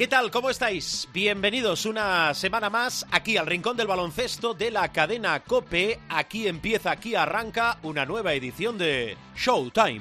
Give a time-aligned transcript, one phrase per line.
[0.00, 0.30] ¿Qué tal?
[0.30, 1.06] ¿Cómo estáis?
[1.12, 6.00] Bienvenidos una semana más aquí al Rincón del Baloncesto de la cadena Cope.
[6.08, 10.00] Aquí empieza, aquí arranca una nueva edición de Showtime.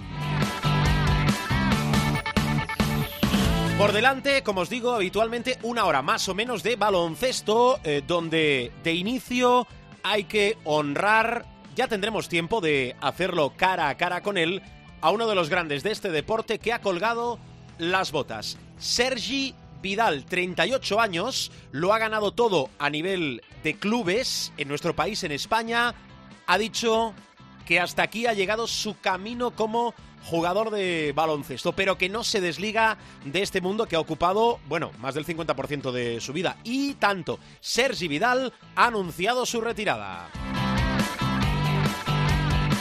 [3.78, 8.72] Por delante, como os digo, habitualmente una hora más o menos de baloncesto, eh, donde
[8.82, 9.68] de inicio
[10.02, 11.44] hay que honrar,
[11.76, 14.62] ya tendremos tiempo de hacerlo cara a cara con él,
[15.02, 17.38] a uno de los grandes de este deporte que ha colgado
[17.78, 18.58] las botas.
[18.78, 25.24] Sergi Vidal, 38 años, lo ha ganado todo a nivel de clubes en nuestro país,
[25.24, 25.96] en España.
[26.48, 27.14] Ha dicho
[27.66, 32.42] que hasta aquí ha llegado su camino como jugador de baloncesto, pero que no se
[32.42, 36.58] desliga de este mundo que ha ocupado, bueno, más del 50% de su vida.
[36.64, 40.30] Y tanto, Sergi Vidal ha anunciado su retirada.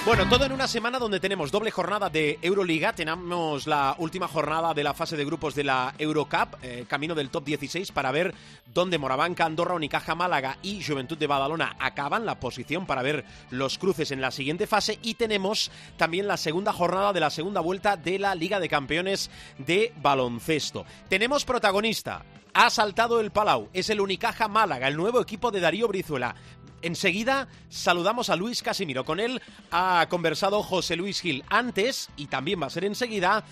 [0.09, 4.73] Bueno, todo en una semana donde tenemos doble jornada de Euroliga, tenemos la última jornada
[4.73, 8.35] de la fase de grupos de la Eurocup, eh, camino del top 16 para ver
[8.73, 13.77] dónde Morabanca, Andorra, Unicaja, Málaga y Juventud de Badalona acaban la posición para ver los
[13.77, 17.99] cruces en la siguiente fase y tenemos también la segunda jornada de la segunda vuelta
[17.99, 20.87] de la Liga de Campeones de baloncesto.
[21.11, 23.69] Tenemos protagonista, ha saltado el Palau.
[23.73, 26.35] Es el Unicaja Málaga, el nuevo equipo de Darío Brizuela.
[26.83, 29.05] Enseguida saludamos a Luis Casimiro.
[29.05, 33.45] Con él ha conversado José Luis Gil antes, y también va a ser enseguida,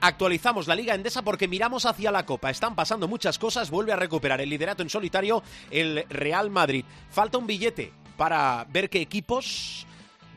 [0.00, 2.50] actualizamos la Liga Endesa porque miramos hacia la Copa.
[2.50, 6.84] Están pasando muchas cosas, vuelve a recuperar el liderato en solitario el Real Madrid.
[7.10, 9.86] Falta un billete para ver qué equipos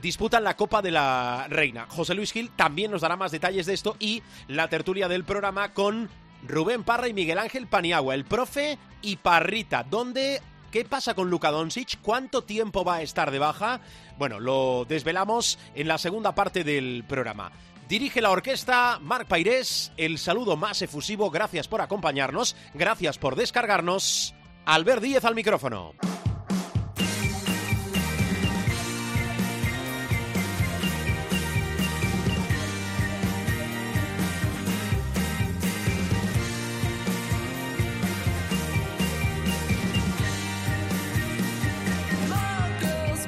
[0.01, 1.87] disputan la Copa de la Reina.
[1.89, 5.73] José Luis Gil también nos dará más detalles de esto y la tertulia del programa
[5.73, 6.09] con
[6.47, 10.41] Rubén Parra y Miguel Ángel Paniagua, el profe y Parrita, donde
[10.71, 11.99] ¿Qué pasa con Luka Doncic?
[12.01, 13.79] ¿Cuánto tiempo va a estar de baja?
[14.17, 17.51] Bueno, lo desvelamos en la segunda parte del programa.
[17.87, 19.91] Dirige la orquesta Marc Pairés.
[19.95, 21.29] El saludo más efusivo.
[21.29, 22.55] Gracias por acompañarnos.
[22.73, 24.33] Gracias por descargarnos.
[24.65, 25.93] Albert Díez al micrófono.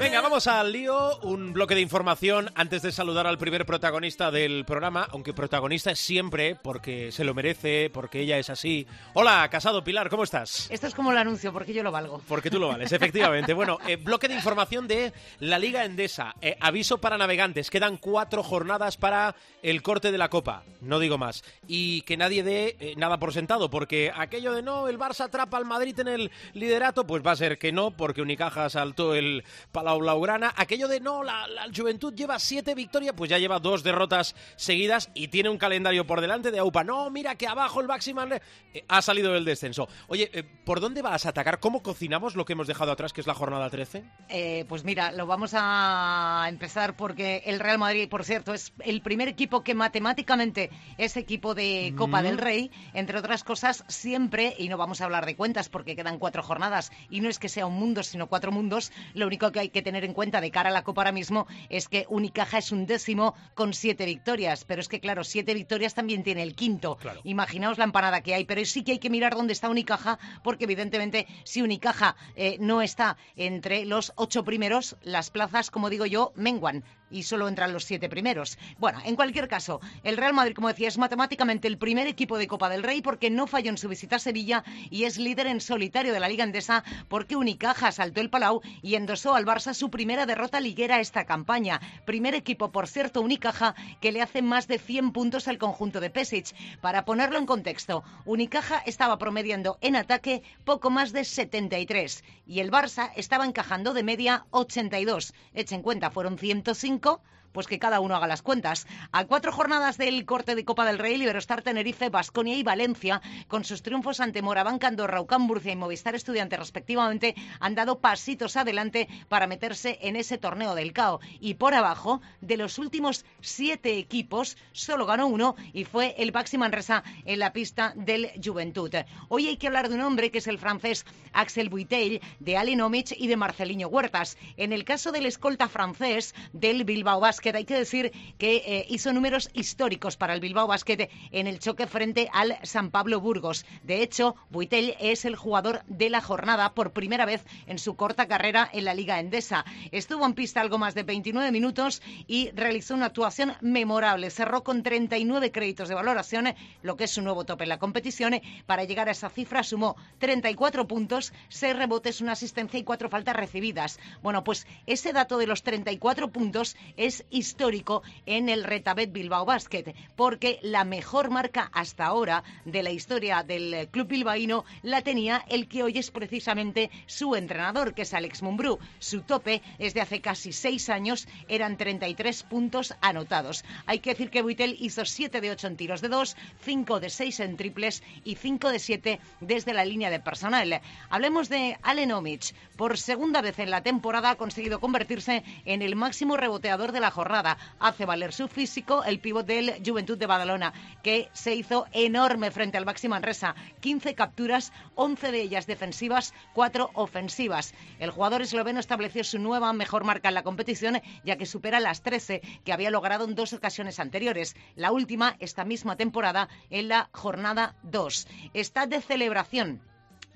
[0.07, 1.18] Venga, vamos al lío.
[1.18, 6.00] Un bloque de información antes de saludar al primer protagonista del programa, aunque protagonista es
[6.00, 8.88] siempre porque se lo merece, porque ella es así.
[9.16, 10.72] Hola, casado Pilar, ¿cómo estás?
[10.72, 12.22] Esto es como el anuncio, porque yo lo valgo.
[12.25, 13.51] Porque tú lo vales, efectivamente.
[13.53, 16.34] bueno, eh, bloque de información de la Liga Endesa.
[16.39, 21.18] Eh, aviso para navegantes, quedan cuatro jornadas para el corte de la Copa, no digo
[21.18, 21.44] más.
[21.68, 25.57] Y que nadie dé eh, nada por sentado, porque aquello de no, el Barça atrapa
[25.57, 29.44] al Madrid en el liderato, pues va a ser que no, porque Unicaja saltó el
[29.74, 30.53] Palau Blaugrana.
[30.56, 35.09] Aquello de no, la, la, Juventud lleva siete victorias, pues ya lleva dos derrotas seguidas
[35.13, 36.84] y tiene un calendario por delante de AUPA.
[36.84, 38.34] No, mira que abajo el Maximal
[38.74, 39.88] eh, ha salido del descenso.
[40.07, 41.59] Oye, eh, ¿por dónde vas a atacar?
[41.59, 44.03] ¿Cómo cocinamos lo que hemos dejado atrás, que es la jornada 13?
[44.30, 49.02] Eh, pues mira, lo vamos a empezar porque el Real Madrid, por cierto, es el
[49.02, 52.24] primer equipo que matemáticamente es equipo de Copa mm.
[52.24, 56.19] del Rey, entre otras cosas, siempre, y no vamos a hablar de cuentas porque quedan
[56.19, 59.59] cuatro jornadas y no es que sea un mundo, sino cuatro mundos, lo único que
[59.59, 62.58] hay que tener en cuenta de cara a la Copa ahora mismo es que Unicaja
[62.58, 66.56] es un décimo con siete victorias, pero es que claro, siete victorias también tiene el
[66.56, 66.98] quinto.
[66.98, 67.22] Claro.
[67.24, 70.66] Imaginaos la empanada que hay, pero sí que hay que mirar dónde está Unicaja, porque
[70.66, 76.34] evidentemente si Unicaja eh, no está entre los ocho primeros, las plazas, como digo yo,
[76.36, 78.57] menguan y solo entran los siete primeros.
[78.78, 82.47] Bueno, en cualquier caso, el Real Madrid, como decía, es matemáticamente el primer equipo de
[82.47, 85.62] Copa del Rey porque no falló en su visita a Sevilla y es líder en
[85.62, 89.90] solitario de la Liga Endesa porque Unicaja saltó el Palau y endosó al Barça su
[89.90, 91.81] primera derrota liguera esta campaña.
[92.06, 96.10] Primer equipo, por cierto, Unicaja, que le hace más de 100 puntos al conjunto de
[96.10, 96.53] Pesic.
[96.81, 102.71] Para ponerlo en contexto, Unicaja estaba promediando en ataque poco más de 73 y el
[102.71, 105.33] Barça estaba encajando de media 82.
[105.53, 107.20] Echen cuenta, fueron 105 5
[107.52, 108.88] pues que cada uno haga las cuentas.
[109.12, 113.64] A cuatro jornadas del corte de Copa del Rey, Liberostar Tenerife, Basconia y Valencia, con
[113.64, 119.08] sus triunfos ante Morabanca, Andorra, Ucán, Murcia y Movistar Estudiante respectivamente, han dado pasitos adelante
[119.30, 121.20] para meterse en ese torneo del CAO.
[121.40, 126.58] Y por abajo, de los últimos siete equipos, solo ganó uno y fue el Baxi
[126.58, 128.94] Manresa en la pista del Juventud.
[129.30, 133.14] Hoy hay que hablar de un hombre que es el francés Axel Buitel, de Alinomic
[133.18, 134.38] y de Marcelinho Huertas.
[134.58, 137.56] En el caso del escolta francés del Bilbao Basket, Basket.
[137.56, 141.86] Hay que decir que eh, hizo números históricos para el Bilbao Basket en el choque
[141.86, 143.63] frente al San Pablo Burgos.
[143.84, 148.28] De hecho, Buitel es el jugador de la jornada por primera vez en su corta
[148.28, 149.66] carrera en la Liga Endesa.
[149.92, 154.31] Estuvo en pista algo más de 29 minutos y realizó una actuación memorable.
[154.31, 158.42] Cerró con 39 créditos de valoración, lo que es su nuevo tope en la competición.
[158.66, 163.36] Para llegar a esa cifra sumó 34 puntos, 6 rebotes, una asistencia y 4 faltas
[163.36, 164.00] recibidas.
[164.24, 169.95] Bueno, pues ese dato de los 34 puntos es histórico en el Retabet Bilbao Basket,
[170.15, 175.68] porque la mejor marca hasta ahora de la historia del club bilbaíno la tenía el
[175.68, 178.79] que hoy es precisamente su entrenador, que es Alex Mumbrú.
[179.00, 183.63] Su tope es de hace casi seis años, eran 33 puntos anotados.
[183.85, 187.09] Hay que decir que Buitel hizo 7 de 8 en tiros de 2, 5 de
[187.09, 190.81] 6 en triples y 5 de 7 desde la línea de personal.
[191.09, 192.53] Hablemos de Allen Omich.
[192.75, 197.12] Por segunda vez en la temporada ha conseguido convertirse en el máximo reboteador de la
[197.18, 197.58] jornada.
[197.80, 200.72] Hace valer su físico el pívot del Juventud de Badalona,
[201.02, 203.56] que se hizo enorme frente al Baxi Manresa.
[203.80, 207.74] 15 capturas, 11 de ellas defensivas, 4 ofensivas.
[207.98, 212.04] El jugador esloveno estableció su nueva mejor marca en la competición, ya que supera las
[212.04, 214.56] 13 que había logrado en dos ocasiones anteriores.
[214.75, 218.28] La última, esta misma temporada, en la jornada 2.
[218.54, 219.81] Está de celebración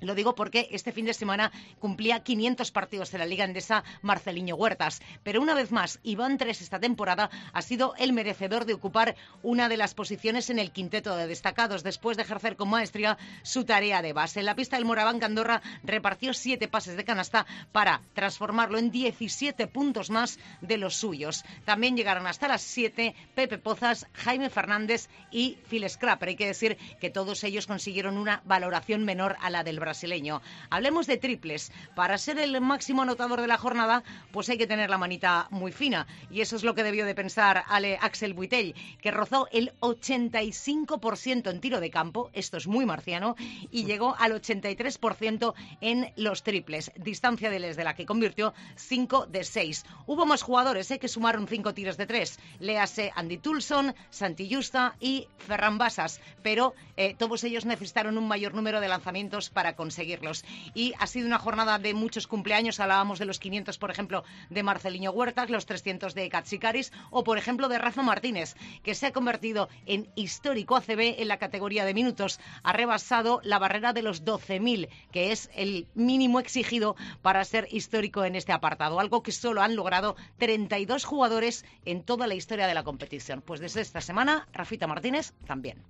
[0.01, 4.55] lo digo porque este fin de semana cumplía 500 partidos de la Liga Endesa Marceliño
[4.55, 5.01] Huertas.
[5.23, 9.69] Pero una vez más, Iván Tres esta temporada ha sido el merecedor de ocupar una
[9.69, 14.01] de las posiciones en el quinteto de destacados después de ejercer con maestría su tarea
[14.01, 14.39] de base.
[14.39, 19.67] En la pista del Moraván Candorra repartió siete pases de canasta para transformarlo en 17
[19.67, 21.43] puntos más de los suyos.
[21.63, 26.29] También llegaron hasta las 7 Pepe Pozas, Jaime Fernández y Phil Scrapper.
[26.29, 30.41] Hay que decir que todos ellos consiguieron una valoración menor a la del Brasil brasileño.
[30.69, 31.69] Hablemos de triples.
[31.95, 35.73] Para ser el máximo anotador de la jornada, pues hay que tener la manita muy
[35.73, 36.07] fina.
[36.29, 41.49] Y eso es lo que debió de pensar Ale Axel Buitel, que rozó el 85%
[41.49, 43.35] en tiro de campo, esto es muy marciano,
[43.69, 49.85] y llegó al 83% en los triples, distancia de la que convirtió 5 de 6.
[50.07, 50.99] Hubo más jugadores ¿eh?
[50.99, 52.39] que sumaron 5 tiros de 3.
[52.59, 58.53] Léase Andy Tulson, Santi Justa y Ferran Basas, pero eh, todos ellos necesitaron un mayor
[58.53, 60.45] número de lanzamientos para conseguirlos.
[60.75, 62.79] Y ha sido una jornada de muchos cumpleaños.
[62.79, 67.39] Hablábamos de los 500, por ejemplo, de Marceliño Huertas, los 300 de Katsikaris o, por
[67.39, 71.95] ejemplo, de Rafa Martínez, que se ha convertido en histórico ACB en la categoría de
[71.95, 72.39] minutos.
[72.61, 78.23] Ha rebasado la barrera de los 12.000, que es el mínimo exigido para ser histórico
[78.23, 82.75] en este apartado, algo que solo han logrado 32 jugadores en toda la historia de
[82.75, 83.41] la competición.
[83.41, 85.81] Pues desde esta semana, Rafita Martínez también.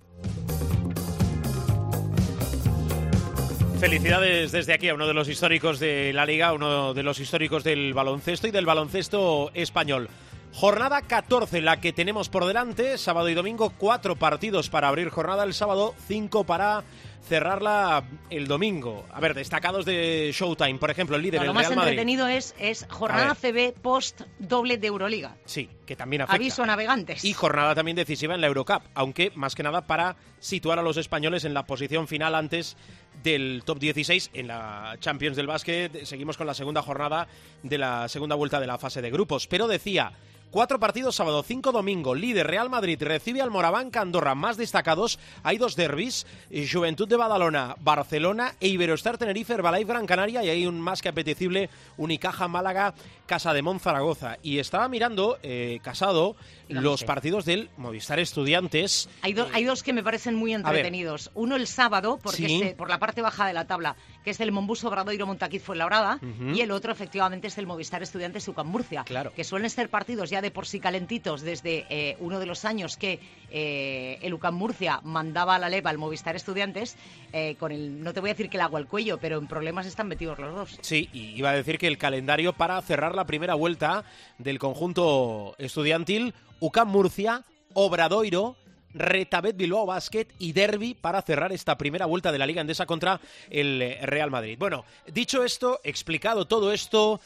[3.82, 7.64] Felicidades desde aquí a uno de los históricos de la liga, uno de los históricos
[7.64, 10.08] del baloncesto y del baloncesto español.
[10.54, 15.44] Jornada 14, la que tenemos por delante, sábado y domingo, cuatro partidos para abrir jornada
[15.44, 16.84] el sábado, cinco para
[17.28, 19.06] cerrarla el domingo.
[19.12, 21.70] A ver, destacados de Showtime, por ejemplo, el líder, el Real Madrid.
[21.70, 25.36] Lo más entretenido es, es jornada CB post doble de Euroliga.
[25.46, 26.36] Sí, que también afecta.
[26.36, 27.24] Aviso a navegantes.
[27.24, 30.98] Y jornada también decisiva en la Eurocup, aunque más que nada para situar a los
[30.98, 32.76] españoles en la posición final antes
[33.24, 36.06] del top 16 en la Champions del básquet.
[36.06, 37.28] Seguimos con la segunda jornada
[37.64, 39.48] de la segunda vuelta de la fase de grupos.
[39.48, 40.14] Pero decía,
[40.52, 42.14] Cuatro partidos sábado, cinco domingo.
[42.14, 44.36] Líder Real Madrid recibe al Moraván Andorra.
[44.36, 46.28] Más destacados, hay dos derbis.
[46.70, 50.44] Juventud de Badalona, Barcelona e Iberostar Tenerife, Herbalife Gran Canaria.
[50.44, 52.94] Y hay un más que apetecible Unicaja Málaga,
[53.26, 54.38] Casa de Monzaragoza.
[54.42, 56.36] Y estaba mirando, eh, Casado,
[56.70, 59.10] los partidos del Movistar Estudiantes.
[59.22, 61.30] Hay, hay dos que me parecen muy entretenidos.
[61.36, 64.90] Uno el sábado, porque por la parte baja de la tabla, que es el Mombuso
[64.90, 66.20] Bradoiro Montaquiz Fuenlabrada.
[66.22, 69.04] Uh Y el otro, efectivamente, es el Movistar Estudiantes Ucam Murcia.
[69.04, 69.32] Claro.
[69.34, 72.98] Que suelen ser partidos ya de por sí calentitos desde eh, uno de los años
[72.98, 76.98] que eh, el UCAM Murcia mandaba a la leva al Movistar Estudiantes,
[77.34, 79.48] eh, con el, no te voy a decir que el agua al cuello, pero en
[79.48, 80.78] problemas están metidos los dos.
[80.82, 84.04] Sí, y iba a decir que el calendario para cerrar la primera vuelta
[84.38, 88.56] del conjunto estudiantil, UCAM Murcia, Obradoiro,
[88.94, 93.20] Retabet Bilbao Basket y Derby para cerrar esta primera vuelta de la Liga Endesa contra
[93.50, 94.58] el Real Madrid.
[94.60, 97.20] Bueno, dicho esto, explicado todo esto,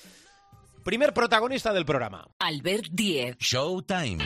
[0.84, 2.28] primer protagonista del programa.
[2.40, 3.38] Albert Diez.
[3.40, 4.24] Showtime.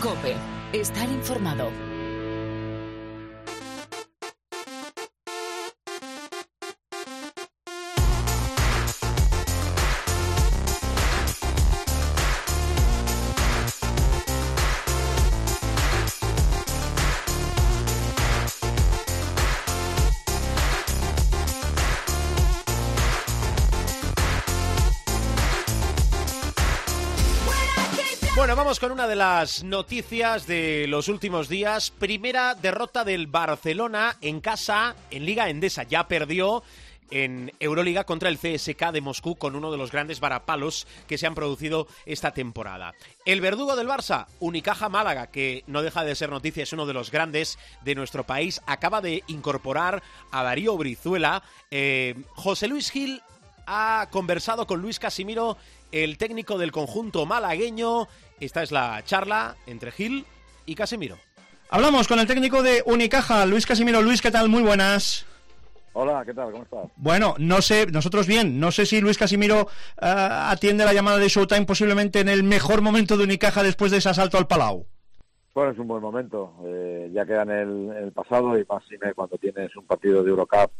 [0.00, 0.34] Cope.
[0.72, 1.95] Estar informado.
[28.56, 31.90] Vamos con una de las noticias de los últimos días.
[31.90, 35.82] Primera derrota del Barcelona en casa en Liga Endesa.
[35.82, 36.62] Ya perdió
[37.10, 41.26] en Euroliga contra el CSK de Moscú con uno de los grandes varapalos que se
[41.26, 42.94] han producido esta temporada.
[43.26, 46.94] El verdugo del Barça, Unicaja Málaga, que no deja de ser noticia, es uno de
[46.94, 51.42] los grandes de nuestro país, acaba de incorporar a Darío Brizuela.
[51.70, 53.20] Eh, José Luis Gil
[53.66, 55.58] ha conversado con Luis Casimiro,
[55.92, 58.08] el técnico del conjunto malagueño.
[58.40, 60.24] Esta es la charla entre Gil
[60.66, 61.16] y Casimiro.
[61.68, 64.02] Hablamos con el técnico de Unicaja, Luis Casimiro.
[64.02, 64.48] Luis, ¿qué tal?
[64.48, 65.26] Muy buenas.
[65.94, 66.52] Hola, ¿qué tal?
[66.52, 66.90] ¿Cómo estás?
[66.96, 68.60] Bueno, no sé, nosotros bien.
[68.60, 69.66] No sé si Luis Casimiro uh,
[69.98, 74.10] atiende la llamada de Showtime posiblemente en el mejor momento de Unicaja después de ese
[74.10, 74.86] asalto al Palau.
[75.54, 76.54] Bueno, es un buen momento.
[76.66, 80.28] Eh, ya queda en el, en el, pasado y más cuando tienes un partido de
[80.28, 80.70] Eurocup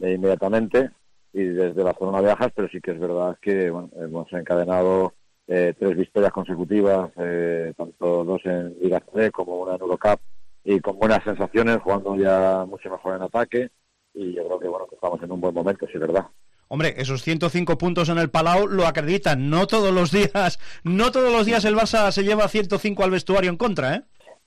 [0.00, 0.90] eh, inmediatamente
[1.32, 5.14] y desde la zona viajas, pero sí que es verdad que bueno, hemos encadenado
[5.46, 10.20] eh, tres victorias consecutivas, eh, tanto dos en Liga C como una en Eurocup,
[10.64, 13.70] y con buenas sensaciones, jugando ya mucho mejor en ataque,
[14.14, 16.26] y yo creo que bueno que estamos en un buen momento, sí, verdad.
[16.68, 19.50] Hombre, esos 105 puntos en el Palau lo acreditan.
[19.50, 23.50] No todos los días, no todos los días el Barça se lleva 105 al vestuario
[23.50, 24.02] en contra, ¿eh?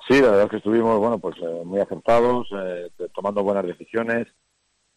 [0.07, 4.27] Sí, la verdad es que estuvimos, bueno, pues eh, muy acertados, eh, tomando buenas decisiones,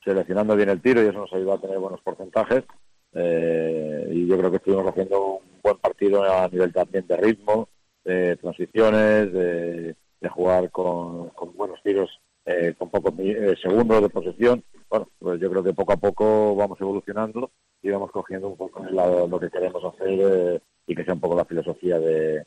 [0.09, 2.65] seleccionando bien el tiro y eso nos ayudó a tener buenos porcentajes.
[3.12, 7.69] Eh, y yo creo que estuvimos haciendo un buen partido a nivel también de ritmo,
[8.05, 9.95] de transiciones, de,
[10.31, 12.11] jugar con, buenos tiros
[12.45, 14.65] eh, con pocos eh, segundos de posesión.
[14.88, 17.50] Bueno, pues yo creo que poco a poco vamos evolucionando
[17.83, 21.37] y vamos cogiendo un poco la, lo que queremos hacer y que sea un poco
[21.37, 22.45] la filosofía de,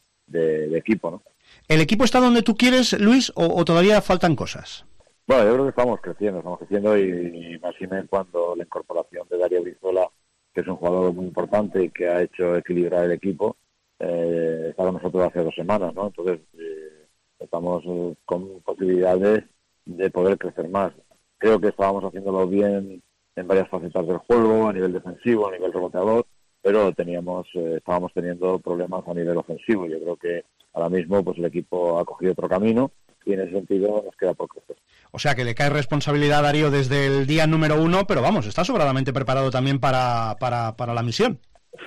[0.75, 1.21] equipo, ¿no?
[1.67, 4.85] ¿El equipo está donde tú quieres, Luis, o, todavía faltan cosas?
[5.27, 9.27] Bueno, yo creo que estamos creciendo, estamos creciendo y, más y menos cuando la incorporación
[9.29, 10.09] de Darío Brizola,
[10.53, 13.55] que es un jugador muy importante y que ha hecho equilibrar el equipo,
[13.99, 16.07] eh, está con nosotros hace dos semanas, ¿no?
[16.07, 17.07] Entonces, eh,
[17.39, 19.45] estamos eh, con posibilidades
[19.85, 20.93] de poder crecer más.
[21.37, 23.01] Creo que estábamos haciéndolo bien
[23.35, 26.25] en varias facetas del juego, a nivel defensivo, a nivel reboteador,
[26.61, 29.85] pero teníamos, eh, estábamos teniendo problemas a nivel ofensivo.
[29.87, 32.91] Yo creo que ahora mismo pues el equipo ha cogido otro camino
[33.25, 34.77] y en ese sentido nos queda crecer.
[35.11, 38.47] O sea que le cae responsabilidad a Darío desde el día número uno, pero vamos,
[38.47, 41.39] está sobradamente preparado también para, para, para la misión.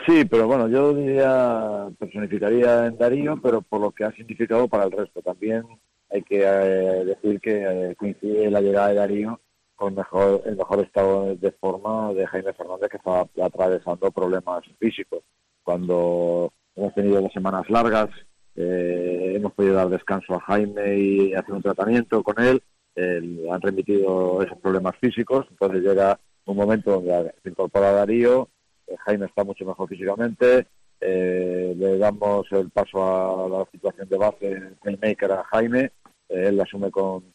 [0.07, 4.85] Sí, pero bueno, yo diría, personificaría en Darío, pero por lo que ha significado para
[4.85, 5.23] el resto.
[5.23, 5.65] También
[6.11, 9.41] hay que eh, decir que eh, coincide la llegada de Darío
[9.75, 15.21] con mejor, el mejor estado de forma de Jaime Fernández, que estaba atravesando problemas físicos.
[15.63, 18.09] Cuando hemos tenido dos semanas largas,
[18.57, 22.63] eh, hemos podido dar descanso a Jaime y hacer un tratamiento con él,
[22.97, 28.49] eh, han remitido esos problemas físicos, entonces llega un momento donde se incorpora Darío,
[28.87, 30.67] eh, Jaime está mucho mejor físicamente,
[31.01, 35.91] eh, le damos el paso a la situación de base playmaker a Jaime,
[36.29, 37.33] eh, él la asume con,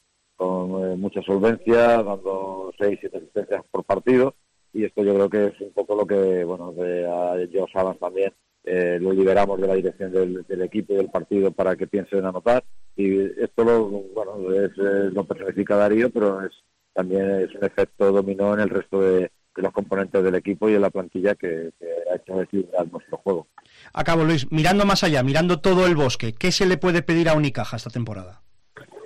[0.98, 4.36] mucha solvencia, dando seis, siete asistencias por partido,
[4.72, 8.00] y esto yo creo que es un poco lo que, bueno, de, a Josh Adams
[8.00, 8.32] también
[8.64, 12.18] eh, lo liberamos de la dirección del, del, equipo y del partido para que piense
[12.18, 12.64] en anotar
[12.96, 16.52] y esto lo, bueno, es, es, lo personifica Darío, pero es
[16.94, 20.76] también es un efecto dominó en el resto de, de los componentes del equipo y
[20.76, 23.48] en la plantilla que, que ha hecho equilibrar nuestro juego.
[23.94, 27.36] Acabo, Luis, mirando más allá, mirando todo el bosque, ¿qué se le puede pedir a
[27.36, 28.42] Unicaja esta temporada?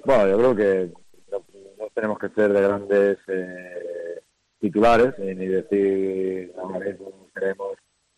[0.05, 0.93] Bueno, yo creo que
[1.31, 1.39] no,
[1.79, 4.21] no tenemos que ser de grandes eh,
[4.59, 7.73] titulares, eh, ni decir, ahora mismo queremos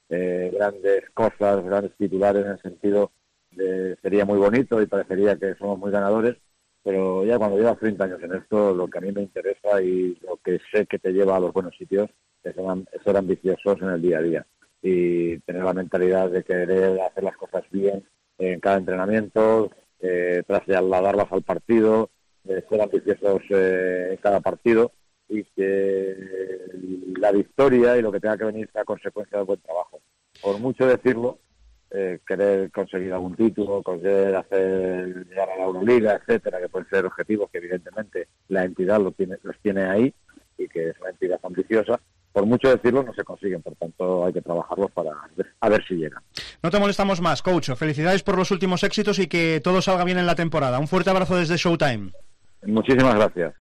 [0.09, 3.11] eh, grandes cosas, grandes titulares en el sentido
[3.51, 6.35] de sería muy bonito y parecería que somos muy ganadores,
[6.83, 10.17] pero ya cuando llevas 30 años en esto, lo que a mí me interesa y
[10.21, 12.09] lo que sé que te lleva a los buenos sitios
[12.43, 12.53] es
[13.03, 14.45] ser ambiciosos en el día a día
[14.81, 18.03] y tener la mentalidad de querer hacer las cosas bien
[18.37, 22.11] en cada entrenamiento, eh, trasladarlas al partido,
[22.43, 24.91] de ser ambiciosos eh, en cada partido
[25.29, 26.15] y que
[27.17, 30.01] la victoria y lo que tenga que venir sea consecuencia del buen trabajo.
[30.41, 31.39] Por mucho decirlo,
[31.91, 37.05] eh, querer conseguir algún título, querer hacer llegar a la Euroliga, etcétera, que pueden ser
[37.05, 40.13] objetivos que evidentemente la entidad lo tiene, los tiene ahí
[40.57, 41.99] y que es una entidad ambiciosa,
[42.35, 45.85] por mucho decirlo, no se consiguen, por tanto hay que trabajarlos para ver, a ver
[45.87, 46.21] si llegan.
[46.61, 47.71] No te molestamos más, coach.
[47.77, 50.79] Felicidades por los últimos éxitos y que todo salga bien en la temporada.
[50.79, 52.11] Un fuerte abrazo desde Showtime.
[52.63, 53.53] Muchísimas gracias.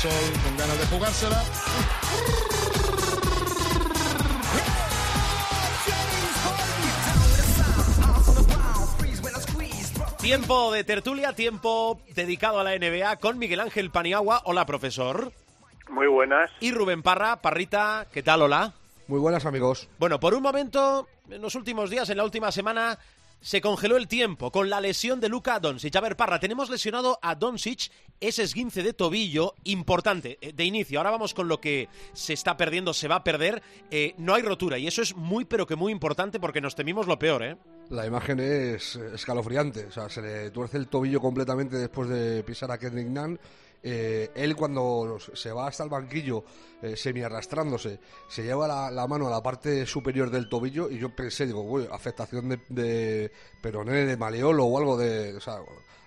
[0.00, 1.42] Con ganas de jugársela.
[10.20, 14.42] Tiempo de tertulia, tiempo dedicado a la NBA con Miguel Ángel Paniagua.
[14.44, 15.32] Hola, profesor.
[15.90, 16.52] Muy buenas.
[16.60, 18.42] Y Rubén Parra, Parrita, ¿qué tal?
[18.42, 18.74] Hola.
[19.08, 19.88] Muy buenas, amigos.
[19.98, 23.00] Bueno, por un momento, en los últimos días, en la última semana,
[23.40, 25.94] se congeló el tiempo con la lesión de Luka Doncic.
[25.96, 27.90] A ver, Parra, tenemos lesionado a Doncic,
[28.20, 30.98] ese esguince de tobillo importante eh, de inicio.
[30.98, 33.62] Ahora vamos con lo que se está perdiendo, se va a perder.
[33.90, 37.06] Eh, no hay rotura y eso es muy, pero que muy importante porque nos temimos
[37.06, 37.56] lo peor, ¿eh?
[37.90, 39.86] La imagen es escalofriante.
[39.86, 43.38] O sea, se le tuerce el tobillo completamente después de pisar a Kendrick Nunn
[43.82, 46.44] eh, él cuando se va hasta el banquillo
[46.82, 51.14] eh, semi arrastrándose, se lleva la, mano a la parte superior del tobillo y yo
[51.14, 53.32] pensé, digo, uy, afectación de, de
[53.62, 55.36] peroné, de maleolo o algo de...
[55.36, 55.58] O sea,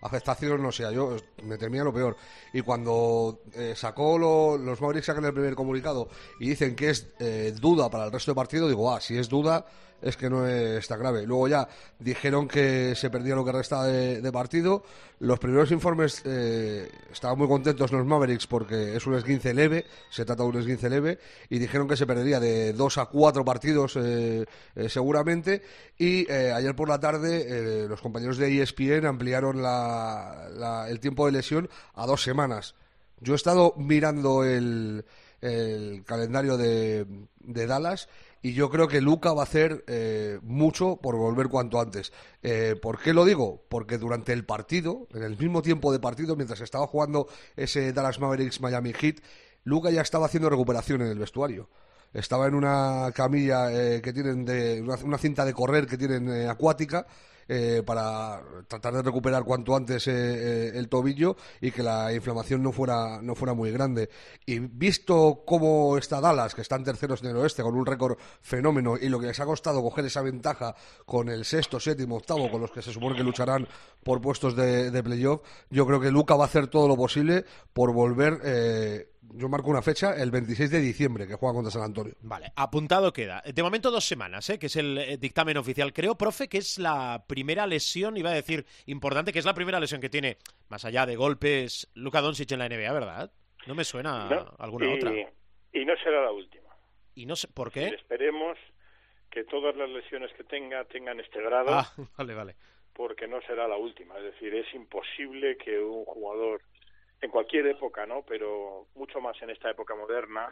[0.01, 2.17] afectación, no sé, yo me temía lo peor.
[2.53, 6.09] Y cuando eh, sacó los Mavericks sacan el primer comunicado
[6.39, 9.29] y dicen que es eh, duda para el resto de partido, digo, ah, si es
[9.29, 9.65] duda
[10.01, 11.25] es que no es tan grave.
[11.25, 11.67] Luego ya
[11.99, 14.83] dijeron que se perdía lo que restaba de, partido.
[15.19, 20.25] Los primeros informes eh, estaban muy contentos los Mavericks porque es un esguince leve, se
[20.25, 23.95] trata de un esguince leve, y dijeron que se perdería de dos a cuatro partidos
[23.97, 25.61] eh, eh, seguramente.
[25.97, 29.63] Y ayer por la tarde los compañeros de ESPN ampliaron
[30.87, 32.75] el tiempo de lesión a dos semanas.
[33.19, 35.05] Yo he estado mirando el,
[36.05, 37.05] calendario de
[37.67, 38.07] Dallas
[38.41, 42.11] y yo creo que Luca va a hacer eh, mucho por volver cuanto antes.
[42.41, 43.63] Eh, ¿Por qué lo digo?
[43.69, 48.19] Porque durante el partido, en el mismo tiempo de partido, mientras estaba jugando ese Dallas
[48.19, 49.17] Mavericks Miami Heat,
[49.63, 51.69] Luca ya estaba haciendo recuperación en el vestuario.
[52.13, 57.05] Estaba en una camilla eh, que tienen de una, cinta de correr que tienen acuática
[57.47, 62.63] eh, para tratar de recuperar cuanto antes eh, eh, el tobillo y que la inflamación
[62.63, 64.09] no fuera, no fuera muy grande.
[64.45, 68.97] Y visto cómo está Dallas, que están terceros en el oeste con un récord fenómeno
[68.99, 72.61] y lo que les ha costado coger esa ventaja con el sexto, séptimo, octavo, con
[72.61, 73.67] los que se supone que lucharán
[74.03, 77.45] por puestos de, de playoff, yo creo que Luca va a hacer todo lo posible
[77.73, 78.39] por volver
[79.33, 82.13] yo marco una fecha, el 26 de diciembre, que juega contra San Antonio.
[82.21, 83.41] Vale, apuntado queda.
[83.41, 84.59] De momento dos semanas, ¿eh?
[84.59, 85.93] que es el eh, dictamen oficial.
[85.93, 89.79] Creo, profe, que es la primera lesión, iba a decir importante, que es la primera
[89.79, 90.37] lesión que tiene,
[90.69, 93.31] más allá de golpes, Luka Doncic en la NBA, ¿verdad?
[93.67, 95.11] No me suena alguna otra.
[95.73, 96.69] Y no será la última.
[97.15, 97.87] ¿Y no sé por qué?
[97.87, 98.57] esperemos
[99.29, 101.69] que todas las lesiones que tenga tengan este grado.
[101.71, 102.55] Ah, vale, vale.
[102.93, 104.17] Porque no será la última.
[104.17, 106.61] Es decir, es imposible que un jugador
[107.21, 108.23] en cualquier época, ¿no?
[108.27, 110.49] Pero mucho más en esta época moderna,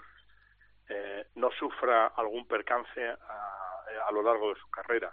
[0.87, 5.11] eh, no sufra algún percance a, a, lo largo de su carrera.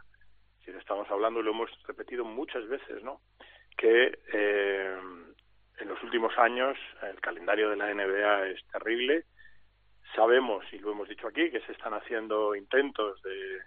[0.65, 3.21] Si estamos hablando, y lo hemos repetido muchas veces, ¿no?
[3.77, 4.99] Que eh,
[5.79, 9.25] en los últimos años el calendario de la NBA es terrible.
[10.15, 13.61] Sabemos, y lo hemos dicho aquí, que se están haciendo intentos de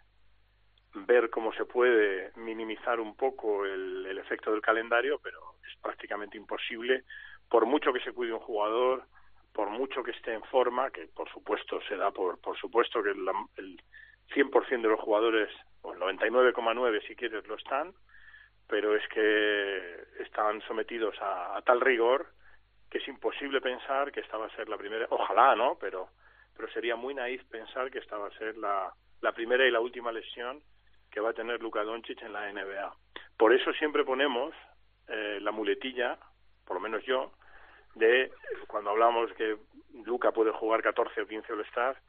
[0.94, 6.38] ver cómo se puede minimizar un poco el, el efecto del calendario, pero es prácticamente
[6.38, 7.04] imposible
[7.50, 9.04] por mucho que se cuide un jugador,
[9.54, 13.28] por mucho que esté en forma, que por supuesto se da por, supuesto que el,
[13.58, 13.82] el
[14.34, 15.50] 100% de los jugadores,
[15.82, 17.94] o el 99,9 si quieres, lo están,
[18.68, 22.28] pero es que están sometidos a, tal rigor
[22.90, 25.78] que es imposible pensar que esta va a ser la primera, ojalá, ¿no?
[25.80, 26.10] Pero,
[26.56, 29.80] pero sería muy naif pensar que esta va a ser la, la primera y la
[29.80, 30.62] última lesión
[31.12, 32.94] que va a tener Luka Doncic en la NBA.
[33.38, 34.54] Por eso siempre ponemos
[35.08, 36.18] eh, la muletilla,
[36.66, 37.32] por lo menos yo,
[37.96, 38.32] de
[38.68, 39.58] cuando hablamos que
[40.06, 42.00] Luca puede jugar 14 o 15 All-Stars,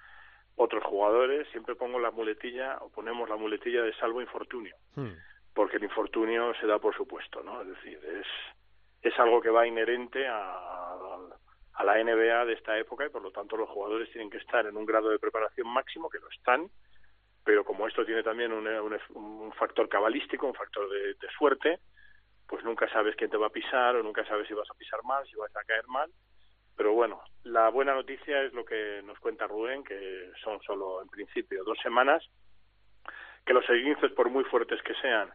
[0.56, 5.12] otros jugadores, siempre pongo la muletilla o ponemos la muletilla de salvo infortunio, hmm.
[5.54, 7.62] porque el infortunio se da por supuesto, ¿no?
[7.62, 8.26] Es decir, es,
[9.00, 10.70] es algo que va inherente a,
[11.80, 14.66] a la NBA de esta época y por lo tanto los jugadores tienen que estar
[14.66, 16.68] en un grado de preparación máximo, que lo están,
[17.44, 21.80] pero como esto tiene también un, un, factor cabalístico, un factor de suerte,
[22.50, 25.02] pues nunca sabes quién te va a pisar o nunca sabes si vas a pisar
[25.04, 26.10] mal, si vas a caer mal.
[26.76, 31.08] Pero bueno, la buena noticia es lo que nos cuenta Rubén, que son solo en
[31.08, 32.28] principio dos semanas,
[33.46, 35.30] que los esguinces, por muy fuertes que sean,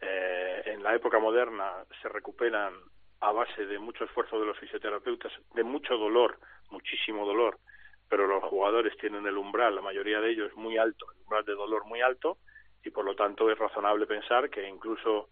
[0.00, 2.72] eh, en la época moderna se recuperan
[3.20, 6.38] a base de mucho esfuerzo de los fisioterapeutas, de mucho dolor,
[6.70, 7.58] muchísimo dolor,
[8.08, 11.54] pero los jugadores tienen el umbral, la mayoría de ellos muy alto, el umbral de
[11.54, 12.38] dolor muy alto,
[12.84, 15.28] y por lo tanto es razonable pensar que incluso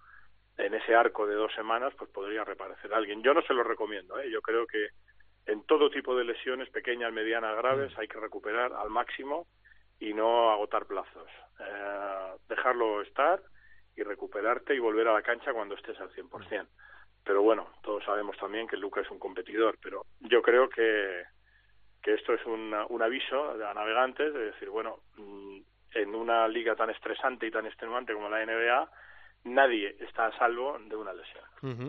[0.57, 3.23] en ese arco de dos semanas, pues podría reaparecer alguien.
[3.23, 4.31] Yo no se lo recomiendo, ¿eh?
[4.31, 4.89] yo creo que
[5.47, 8.01] en todo tipo de lesiones, pequeñas, medianas, graves, mm.
[8.01, 9.47] hay que recuperar al máximo
[10.01, 11.29] y no agotar plazos.
[11.61, 13.41] Eh, dejarlo estar
[13.97, 16.67] y recuperarte y volver a la cancha cuando estés al 100%.
[17.25, 21.23] Pero bueno, todos sabemos también que Luca es un competidor, pero yo creo que,
[22.05, 25.59] que esto es un, un aviso a navegantes de decir, bueno, mm,
[25.95, 28.91] en una liga tan estresante y tan extenuante como la NBA,
[29.45, 31.45] nadie está a salvo de una lesión.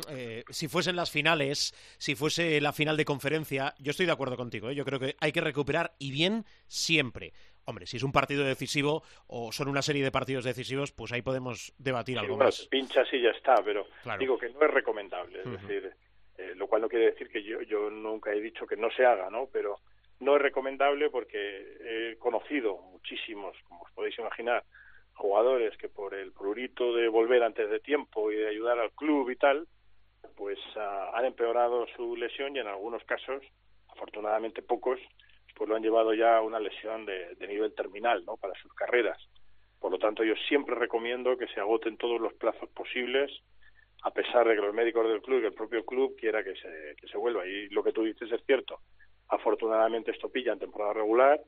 [0.10, 4.38] Eh, si fuesen las finales, si fuese la final de conferencia, yo estoy de acuerdo
[4.38, 4.70] contigo.
[4.70, 4.76] ¿eh?
[4.76, 7.34] Yo creo que hay que recuperar y bien siempre.
[7.66, 11.22] Hombre, si es un partido decisivo o son una serie de partidos decisivos, pues ahí
[11.22, 12.68] podemos debatir algo más.
[12.70, 13.88] Pinchas y ya está, pero
[14.20, 15.40] digo que no es recomendable.
[15.40, 15.92] Es decir,
[16.38, 19.06] eh, lo cual no quiere decir que yo, yo nunca he dicho que no se
[19.06, 19.50] haga, ¿no?
[19.52, 19.80] Pero
[20.20, 21.38] no es recomendable porque
[21.82, 24.64] he conocido muchísimos, como os podéis imaginar,
[25.14, 29.30] jugadores que por el prurito de volver antes de tiempo y de ayudar al club
[29.30, 29.68] y tal,
[30.36, 33.44] pues ah, han empeorado su lesión y en algunos casos,
[33.90, 35.00] afortunadamente pocos,
[35.56, 38.36] pues lo han llevado ya a una lesión de, nivel terminal, ¿no?
[38.36, 39.18] Para sus carreras.
[39.80, 43.32] Por lo tanto, yo siempre recomiendo que se agoten todos los plazos posibles,
[44.04, 46.96] a pesar de que los médicos del club y el propio club quiera que se,
[47.00, 47.48] que se vuelva.
[47.48, 48.82] Y lo que tú dices es cierto.
[49.36, 51.42] Afortunadamente esto pilla en temporada regular,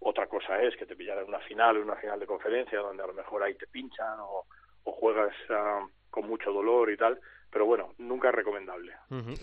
[0.00, 3.02] otra cosa es que te pillara en una final o una final de conferencia donde
[3.02, 4.46] a lo mejor ahí te pinchan o,
[4.84, 7.18] juegas ah, con mucho dolor y tal,
[7.50, 8.92] pero bueno, nunca es recomendable.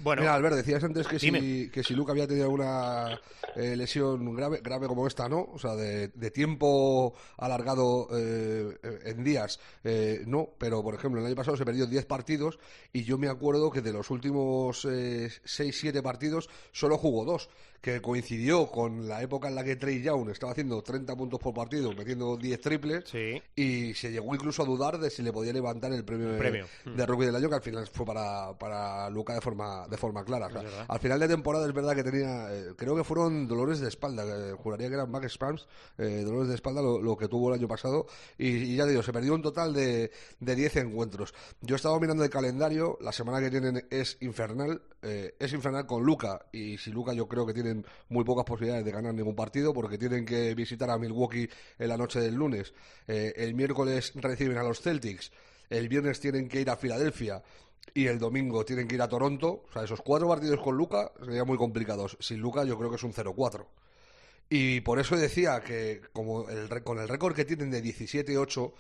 [0.02, 3.20] bueno, Mira, Albert, decías antes que si, que si Luca había tenido alguna
[3.56, 5.42] eh, lesión grave, grave como esta, ¿no?
[5.42, 11.36] O sea, de, tiempo alargado eh, en días, eh, no, pero por ejemplo, el año
[11.36, 12.60] pasado se perdió 10 partidos
[12.94, 17.50] y yo me acuerdo que de los últimos 6-7 partidos solo jugó dos
[17.82, 21.54] que coincidió con la época en la que Trey Young estaba haciendo 30 puntos por
[21.54, 23.04] partido, metiendo 10 triples,
[23.56, 27.02] y se llegó incluso a dudar de si le podía levantar el premio, De, mm.
[27.06, 30.50] rookie del año, que al final fue para, para Luca de forma, de forma clara.
[30.88, 34.24] al final de temporada es verdad que tenía, eh, creo que fueron dolores de espalda,
[34.58, 38.08] juraría que eran back spams, eh, dolores de espalda lo, que tuvo el año pasado,
[38.38, 41.34] y, ya digo, se perdió un total de, de 10 encuentros.
[41.62, 46.04] Yo estaba mirando el calendario, la semana que tienen es infernal, eh, es infernal con
[46.04, 49.36] Luca, y si Luca yo creo que tiene tienen muy pocas posibilidades de ganar ningún
[49.36, 52.74] partido porque tienen que visitar a Milwaukee en la noche del lunes.
[53.08, 55.32] Eh, el miércoles reciben a los Celtics.
[55.70, 57.44] El viernes tienen que ir a Filadelfia
[57.94, 59.66] y el domingo tienen que ir a Toronto.
[59.70, 62.18] O sea, esos cuatro partidos con Luca serían muy complicados.
[62.20, 63.66] Sin Luca yo creo que es un 0-4.
[64.50, 68.72] Y por eso decía que como el, con el récord que tienen de 17-8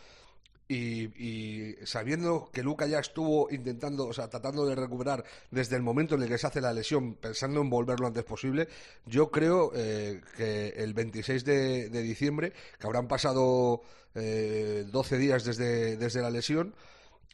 [0.69, 6.15] y, sabiendo que Luca ya estuvo intentando, o sea, tratando de recuperar desde el momento
[6.15, 8.67] en el que se hace la lesión, pensando en volver lo antes posible,
[9.05, 13.81] yo creo eh, que el 26 de, diciembre, que habrán pasado
[14.15, 16.73] eh, 12 días desde, desde la lesión,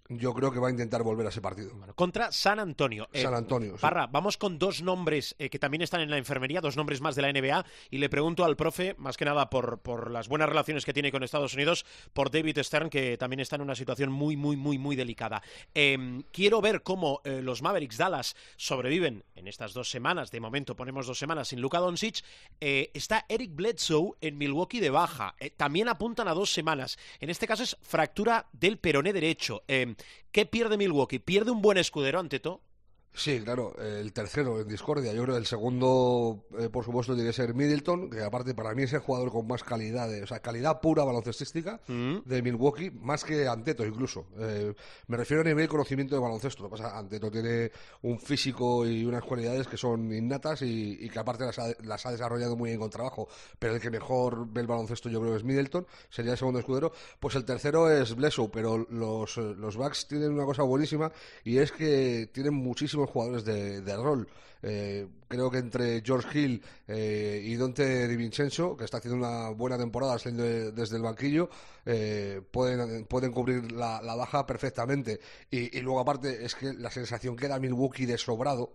[0.10, 1.72] yo creo que va a intentar volver a ese partido.
[1.96, 3.08] contra San Antonio.
[3.14, 3.78] Eh, San Antonio.
[3.80, 7.16] Parra, vamos con dos nombres eh, que también están en la enfermería, dos nombres más
[7.16, 10.50] de la NBA, y le pregunto al profe, más que nada por, por las buenas
[10.50, 14.12] relaciones que tiene con Estados Unidos, por David Stern, que también está en una situación
[14.12, 15.42] muy, muy, muy, muy delicada.
[15.74, 20.32] Em, quiero ver cómo eh, los Mavericks Dallas sobreviven en estas dos semanas.
[20.32, 22.24] De momento ponemos dos semanas sin Luka Doncic.
[22.60, 25.36] está Eric Bledsoe en Milwaukee de baja.
[25.56, 26.98] también apuntan a dos semanas.
[27.20, 29.64] En este caso es fractura del peroné derecho.
[29.68, 29.96] Em,
[30.32, 31.20] ¿Qué pierde Milwaukee?
[31.20, 32.62] ¿Pierde un buen escudero ante todo?
[33.16, 35.14] Sí, claro, el tercero en discordia.
[35.14, 38.74] Yo creo que el segundo, eh, por supuesto, tiene que ser Middleton, que aparte para
[38.74, 42.18] mí es el jugador con más calidad, o sea, calidad pura baloncestística mm.
[42.26, 44.26] de Milwaukee, más que Anteto incluso.
[44.40, 44.74] Eh,
[45.08, 46.68] me refiero a nivel conocimiento de baloncesto.
[46.70, 47.72] Pasa, Anteto tiene
[48.02, 51.46] un físico y unas cualidades que son innatas y, que aparte
[51.84, 53.28] las ha, desarrollado muy bien con trabajo.
[53.60, 56.60] Pero el que mejor ve el baloncesto yo creo que es Middleton, sería el segundo
[56.60, 56.92] escudero.
[57.20, 61.12] Pues el tercero es Blesso, pero los, los Bucks tienen una cosa buenísima
[61.44, 64.28] y es que tienen muchísimo jugadores de, rol.
[64.62, 69.50] Eh, creo que entre George Hill eh, y Dante Di Vincenzo, que está haciendo una
[69.50, 71.50] buena temporada saliendo desde el banquillo,
[71.86, 75.20] eh, pueden, pueden cubrir la, baja perfectamente.
[75.52, 78.72] Y, y, luego, aparte, es que la sensación que da Milwaukee de sobrado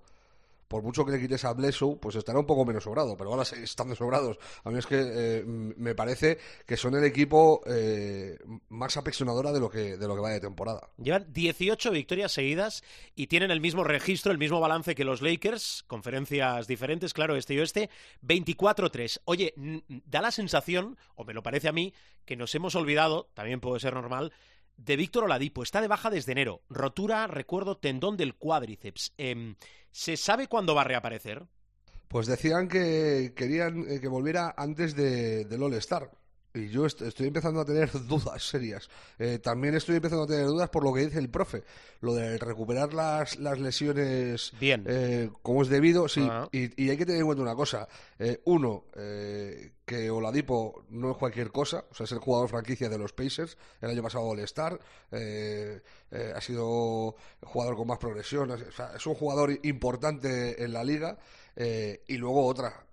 [0.68, 3.42] por mucho que le quites a Blesu, pues estará un poco menos sobrado, pero ahora
[3.42, 4.38] están sobrados.
[4.64, 9.60] A mí es que eh, me parece que son el equipo eh, más apasionadora de
[9.60, 10.90] lo que de lo que va de temporada.
[10.98, 15.84] Llevan 18 victorias seguidas y tienen el mismo registro, el mismo balance que los Lakers,
[15.86, 17.90] conferencias diferentes, claro, este y oeste,
[18.22, 19.20] 24-3.
[19.24, 19.54] Oye,
[19.88, 23.80] da la sensación, o me lo parece a mí, que nos hemos olvidado, también puede
[23.80, 24.32] ser normal,
[24.78, 25.62] de Víctor Oladipo.
[25.62, 26.62] Está de baja desde enero.
[26.70, 29.12] Rotura, recuerdo, tendón del cuádriceps.
[29.18, 29.56] Em,
[29.90, 31.46] ¿Se sabe cuándo va a reaparecer?
[32.08, 36.10] Pues decían que querían eh, que volviera antes de, del All-Star.
[36.54, 38.88] Y yo estoy empezando a tener dudas serias.
[39.18, 41.62] Eh, también estoy empezando a tener dudas por lo que dice el profe.
[42.00, 44.84] Lo de recuperar las, las lesiones Bien.
[44.86, 46.08] Eh, como es debido.
[46.08, 46.48] Sí, ah.
[46.50, 47.88] y, hay que tener en cuenta una cosa.
[48.18, 48.84] Eh, uno,
[49.84, 51.84] que Oladipo no es cualquier cosa.
[51.90, 53.56] O sea, es el jugador franquicia de los Pacers.
[53.80, 54.78] El año pasado All-Star.
[55.12, 58.50] ha sido jugador con más progresión.
[58.50, 61.18] O sea, es un jugador importante en la liga.
[61.56, 62.86] y luego otra,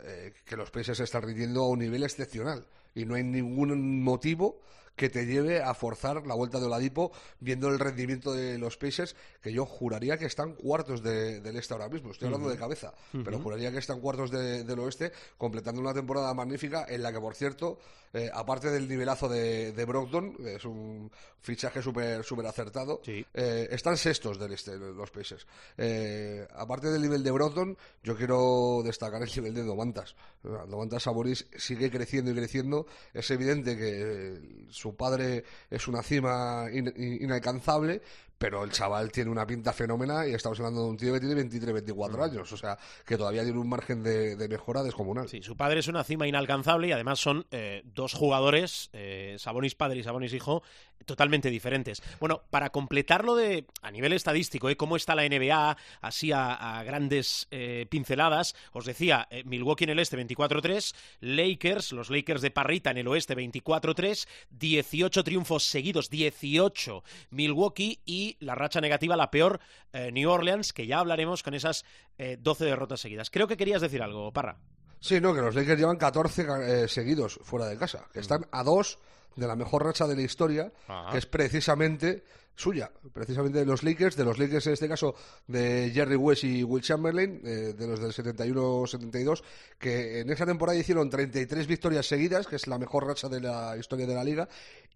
[0.45, 2.65] que los Pacers están rindiendo a un nivel excepcional
[2.95, 4.61] y no hay ningún motivo
[4.95, 9.15] que te lleve a forzar la vuelta de Oladipo viendo el rendimiento de los Pacers,
[9.41, 12.11] que yo juraría que están cuartos del este ahora mismo.
[12.11, 16.85] Estoy hablando de cabeza, pero juraría que están cuartos del oeste, completando una temporada magnífica
[16.87, 17.79] en la que, por cierto,
[18.13, 23.67] eh, aparte del nivelazo de, de Brogdon, que es un fichaje súper super acertado, eh,
[23.69, 25.45] están sextos del este, los Pacers.
[25.77, 30.15] Eh, aparte del nivel de Brogdon, yo quiero destacar el nivel de Domantas.
[30.43, 32.87] Domantas Saboris sigue creciendo y creciendo.
[33.13, 38.01] Es evidente que su padre es una cima inalcanzable,
[38.37, 41.35] pero el chaval tiene una pinta fenómena y estamos hablando de un tío que tiene
[41.35, 42.21] 23, 24 mm.
[42.21, 45.27] años, o sea, que todavía tiene un margen de, mejora descomunal.
[45.27, 49.75] Sí, su padre es una cima inalcanzable y además son eh, dos jugadores, eh, Sabonis
[49.75, 50.63] padre y Sabonis hijo,
[51.05, 52.01] totalmente diferentes.
[52.19, 54.77] Bueno, para completarlo de a nivel estadístico, ¿eh?
[54.77, 60.17] cómo está la NBA, así a, grandes eh, pinceladas, os decía, Milwaukee en el este
[60.17, 67.99] 24-3, Lakers, los Lakers de Parrita en el oeste 24-3, 18 triunfos seguidos, 18 Milwaukee
[68.05, 69.59] y la racha negativa, la peor,
[69.93, 71.85] eh, New Orleans, que ya hablaremos con esas
[72.17, 73.29] 12 eh, derrotas seguidas.
[73.29, 74.57] Creo que querías decir algo, Parra.
[74.99, 78.63] Sí, no, que los Lakers llevan 14 eh, seguidos fuera de casa, que están a
[78.63, 78.97] dos
[79.35, 80.71] de la mejor racha de la historia,
[81.11, 82.23] que es precisamente
[82.55, 85.13] suya, precisamente de los Lakers, de los Lakers en este caso
[85.45, 89.43] de Jerry West y Will Chamberlain, de los del 71-72,
[89.77, 93.75] que en esa temporada hicieron 33 victorias seguidas, que es la mejor racha de la
[93.77, 94.47] historia de la liga,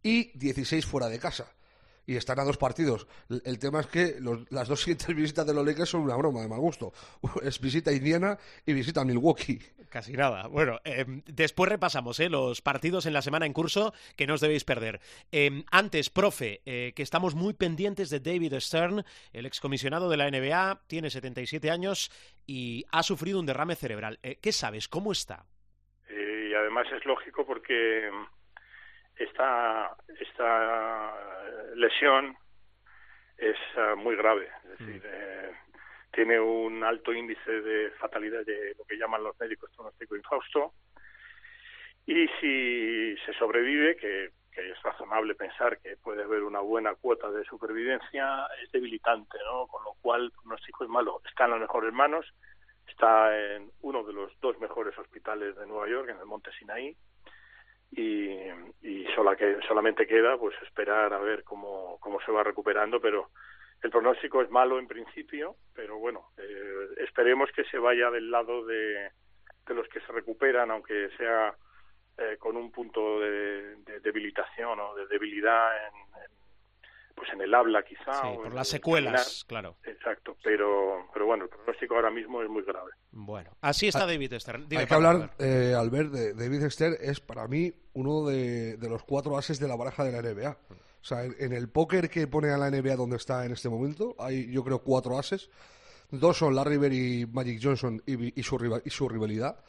[0.02, 1.52] y 16 fuera de casa
[2.10, 3.08] y están a dos partidos.
[3.30, 4.16] El, tema es que
[4.50, 6.92] las dos siguientes visitas de los Lakers son una broma de mal gusto.
[7.44, 9.60] Es visita a Indiana y visita a Milwaukee.
[9.90, 10.48] Casi nada.
[10.48, 14.42] Bueno, em, después repasamos eh, los partidos en la semana en curso que no os
[14.42, 15.00] debéis perder.
[15.32, 20.32] Em, antes, profe, eh, que estamos muy pendientes de David Stern, el excomisionado de la
[20.32, 22.12] NBA, tiene 77 años
[22.48, 24.18] y ha sufrido un derrame cerebral.
[24.24, 24.88] Eh, ¿Qué sabes?
[24.88, 25.46] ¿Cómo está?
[26.10, 28.10] y además es lógico porque
[29.20, 31.14] esta, esta
[31.76, 32.36] lesión
[33.38, 35.06] es ah, muy grave, es decir, mm.
[35.06, 35.52] eh,
[36.12, 40.74] tiene un alto índice de fatalidad de lo que llaman los médicos pronóstico infausto
[42.06, 47.30] y si se sobrevive, que, que, es razonable pensar que puede haber una buena cuota
[47.30, 49.68] de supervivencia, es debilitante, ¿no?
[49.68, 51.22] Con lo cual el pronóstico es malo.
[51.30, 52.26] Está en las mejores manos,
[52.88, 56.98] está en uno de los dos mejores hospitales de Nueva York, en el Monte Sinaí,
[57.92, 58.38] y,
[58.82, 63.30] y sola que, solamente queda pues esperar a ver cómo, cómo se va recuperando, pero
[63.82, 68.66] el pronóstico es malo en principio, pero bueno, eh, esperemos que se vaya del lado
[68.66, 69.12] de,
[69.66, 71.56] de los que se recuperan, aunque sea
[72.18, 75.94] eh, con un punto de, debilitación o de debilidad en,
[77.20, 78.14] pues en el habla quizá.
[78.14, 79.76] Sí, por las secuelas, claro.
[79.84, 82.92] Exacto, pero, pero bueno, el pronóstico ahora mismo es muy grave.
[83.12, 84.68] Bueno, así está ah, David Stern.
[84.72, 89.38] hay que hablar, eh, Albert, de David Stern es para mí uno de, los cuatro
[89.38, 90.50] ases de la baraja de la NBA.
[90.52, 94.16] O sea, en, el póker que pone a la NBA donde está en este momento,
[94.18, 95.50] hay yo creo cuatro ases.
[96.12, 99.60] Dos son Larry Bird y Magic Johnson y, su, y su rivalidad.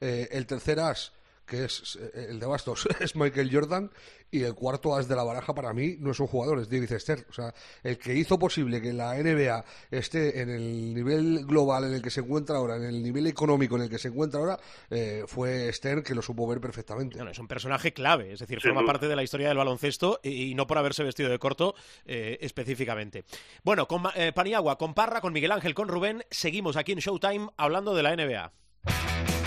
[0.00, 1.12] Eh, el tercer as
[1.48, 3.90] que es eh, el de Bastos, es Michael Jordan,
[4.30, 6.92] y el cuarto as de la baraja para mí no es un jugador, es David
[6.98, 7.24] Stern.
[7.30, 11.94] O sea, el que hizo posible que la NBA esté en el nivel global en
[11.94, 14.58] el que se encuentra ahora, en el nivel económico en el que se encuentra ahora,
[14.90, 17.18] eh, fue Stern que lo supo ver perfectamente.
[17.18, 20.66] es un personaje clave, es decir, forma parte de la historia del baloncesto y, no
[20.66, 23.24] por haberse vestido de corto eh, específicamente.
[23.64, 24.02] Bueno, con
[24.34, 28.14] Paniagua, con Parra, con Miguel Ángel, con Rubén, seguimos aquí en Showtime hablando de la
[28.14, 29.37] NBA.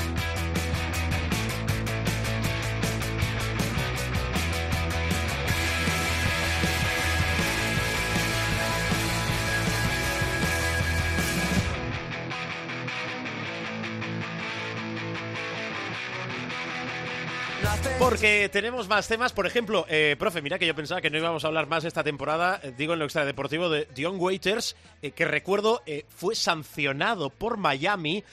[17.99, 19.31] Porque tenemos más temas.
[19.31, 22.03] Por ejemplo, eh, profe, mira que yo pensaba que no íbamos a hablar más esta
[22.03, 27.57] temporada, eh, digo en lo extradeportivo, de Dion Waiters, eh, que recuerdo fue sancionado por
[27.57, 28.23] Miami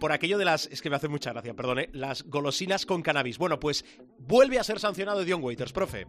[0.00, 0.66] por aquello de las.
[0.66, 3.38] Es que me hace mucha gracia, perdone, las golosinas con cannabis.
[3.38, 3.84] Bueno, pues
[4.18, 6.06] vuelve a ser sancionado Dion Waiters, profe.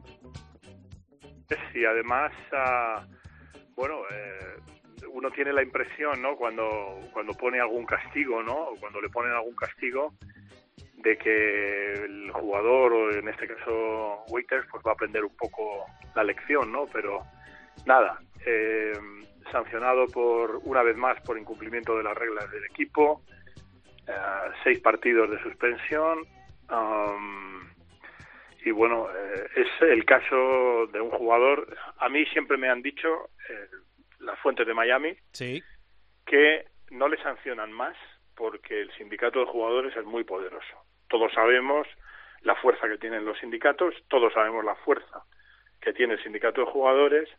[1.73, 3.05] Sí, además, ah,
[3.75, 4.01] bueno,
[5.11, 6.35] uno tiene la impresión, ¿no?
[6.35, 8.69] Cuando, cuando pone algún castigo, ¿no?
[8.79, 10.13] Cuando le ponen algún castigo
[10.97, 15.85] de que el jugador, o en este caso Waiters, pues va a aprender un poco
[16.15, 16.87] la lección, ¿no?
[16.91, 17.23] Pero
[17.85, 18.93] nada, eh,
[19.51, 23.23] sancionado por una vez más por incumplimiento de las reglas del equipo,
[24.07, 24.13] eh,
[24.63, 26.19] seis partidos de suspensión.
[26.69, 27.67] Um,
[28.63, 31.75] y bueno, eh, es el caso de un jugador.
[31.97, 33.29] A mí siempre me han dicho
[34.19, 35.63] las fuentes de Miami sí.
[36.25, 37.95] que no le sancionan más
[38.39, 40.85] porque el sindicato de jugadores es muy poderoso.
[41.09, 41.85] Todos sabemos
[42.41, 45.25] la fuerza que tienen los sindicatos, todos sabemos la fuerza
[45.81, 47.29] que tiene el sindicato de jugadores.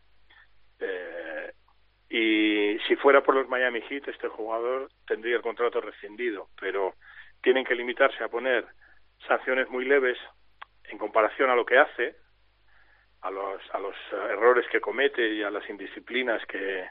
[0.79, 1.53] Eh,
[2.07, 6.93] y si fuera por los Miami Heat, este jugador tendría el contrato rescindido, pero
[7.41, 8.67] tienen que limitarse a poner
[9.27, 10.19] sanciones muy leves
[10.83, 12.15] en comparación a lo que hace,
[13.21, 13.95] a los, a los
[14.29, 16.87] errores que comete y a las indisciplinas que,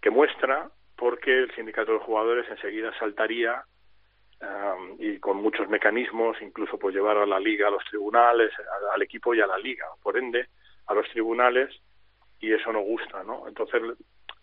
[0.00, 3.64] que muestra, porque el sindicato de jugadores enseguida saltaría
[4.98, 8.52] y con muchos mecanismos, incluso pues llevar a la liga a los tribunales,
[8.92, 10.48] al equipo y a la liga, por ende,
[10.86, 11.74] a los tribunales,
[12.38, 13.48] y eso no gusta, ¿no?
[13.48, 13.82] Entonces,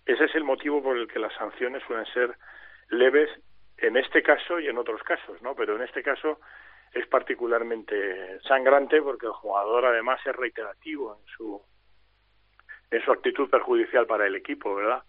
[0.06, 2.36] ese es el motivo por el que las sanciones suelen ser
[2.90, 3.30] leves
[3.78, 5.56] en este caso y en otros casos, ¿no?
[5.56, 6.40] Pero en este caso
[6.92, 11.62] es particularmente sangrante porque el jugador además es reiterativo en su
[12.90, 15.04] en su actitud perjudicial para el equipo, ¿verdad?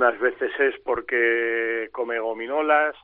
[0.00, 2.96] Eh, unas veces es porque come gominolas,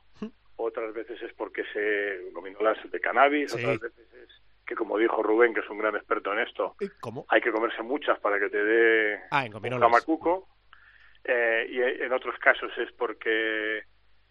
[0.55, 4.29] otras veces es porque se gominolas de cannabis, otras veces es
[4.65, 7.25] que como dijo Rubén, que es un gran experto en esto, ¿Cómo?
[7.29, 10.47] hay que comerse muchas para que te dé Ah, en un camacuco.
[11.23, 13.83] Eh, y en otros casos es porque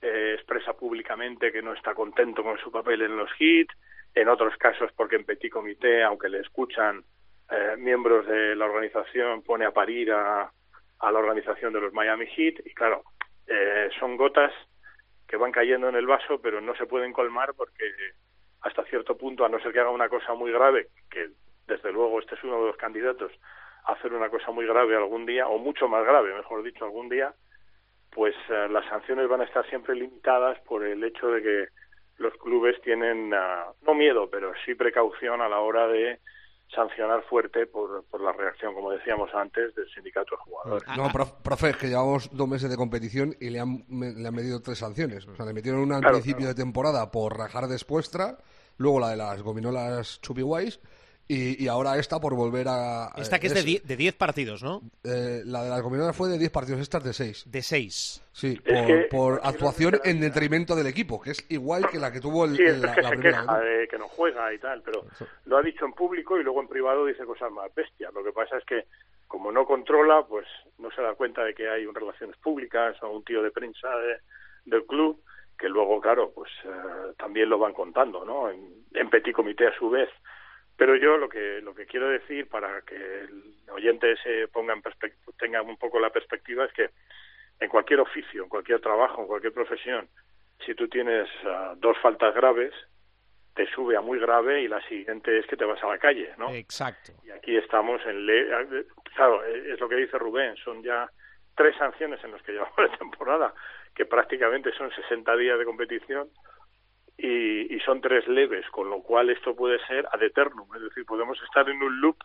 [0.02, 3.74] eh, expresa públicamente que no está contento con su papel en los hits,
[4.14, 7.04] en otros casos porque en Petit Comité, aunque le escuchan
[7.50, 10.50] eh, miembros de la organización, pone a parir a,
[11.00, 12.66] a la organización de los Miami Heat.
[12.66, 13.02] Y claro,
[13.46, 14.52] eh, son gotas
[15.26, 17.92] que van cayendo en el vaso pero no se pueden colmar porque
[18.60, 21.30] hasta cierto punto, a no ser que haga una cosa muy grave, que
[21.66, 23.32] desde luego este es uno de los candidatos
[23.84, 27.08] a hacer una cosa muy grave algún día, o mucho más grave, mejor dicho, algún
[27.08, 27.32] día,
[28.10, 31.68] pues eh, las sanciones van a estar siempre limitadas por el hecho de que
[32.18, 36.18] los clubes tienen, ah, no miedo, pero sí precaución a la hora de
[36.74, 40.88] sancionar fuerte por, por la reacción, como decíamos antes, del sindicato de jugadores.
[40.96, 44.26] No, prof- profe, es que llevamos dos meses de competición y le han, me- le
[44.28, 45.26] han medido tres sanciones.
[45.26, 46.54] O sea, le metieron una al Claro, principio claro.
[46.54, 48.38] de temporada por rajar despuestra,
[48.78, 50.80] luego la de las gominolas chupiguays
[51.28, 53.10] y, y ahora esta por volver a...
[53.16, 54.80] Esta que es de die- de 10 partidos, ¿no?
[55.04, 57.50] eh, la de las gominolas fue de 10 partidos, esta es de 6.
[57.50, 58.22] De 6.
[58.32, 61.44] Sí, Es por, que- por es que actuación en la- detrimento del equipo, que es
[61.50, 63.40] igual que la que tuvo el, Sí, es la, que la se primera.
[63.40, 63.60] queja ¿no?
[63.64, 65.04] de que no juega y tal, pero
[65.46, 68.12] lo ha dicho en público y luego en privado dice cosas más bestias.
[68.14, 68.84] Lo que pasa es que
[69.26, 70.46] como no controla, pues
[70.78, 73.88] no se da cuenta de que hay un relaciones públicas o un tío de prensa
[73.96, 74.20] de-
[74.64, 75.20] del club
[75.58, 78.50] que luego, claro, pues eh, también lo van contando, ¿no?
[78.50, 80.08] En, en petit comité a su vez.
[80.76, 84.82] Pero yo lo que lo que quiero decir para que el oyente se ponga en
[85.38, 86.90] tenga un poco la perspectiva es que
[87.58, 90.08] en cualquier oficio, en cualquier trabajo, en cualquier profesión,
[90.64, 92.72] si tú tienes ah, dos faltas graves,
[93.54, 96.30] te sube a muy grave y la siguiente es que te vas a la calle,
[96.36, 96.52] ¿no?
[96.52, 97.12] Exacto.
[97.24, 98.26] Y aquí estamos en...
[98.26, 98.46] Le
[99.14, 101.10] claro, eh, es lo que dice Rubén, son ya
[101.54, 103.54] tres sanciones en las que llevamos la temporada,
[103.94, 106.28] que prácticamente son 60 días de competición
[107.18, 111.04] y, y son tres leves, con lo cual esto puede ser ad eternum, es decir,
[111.04, 112.16] podemos estar en un loop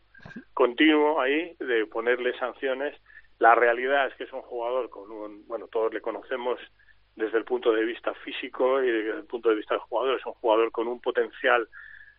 [0.53, 2.95] continuo ahí de ponerle sanciones.
[3.39, 6.59] La realidad es que es un jugador con un, bueno, todos le conocemos
[7.15, 10.25] desde el punto de vista físico y desde el punto de vista del jugador, es
[10.25, 11.67] un jugador con un potencial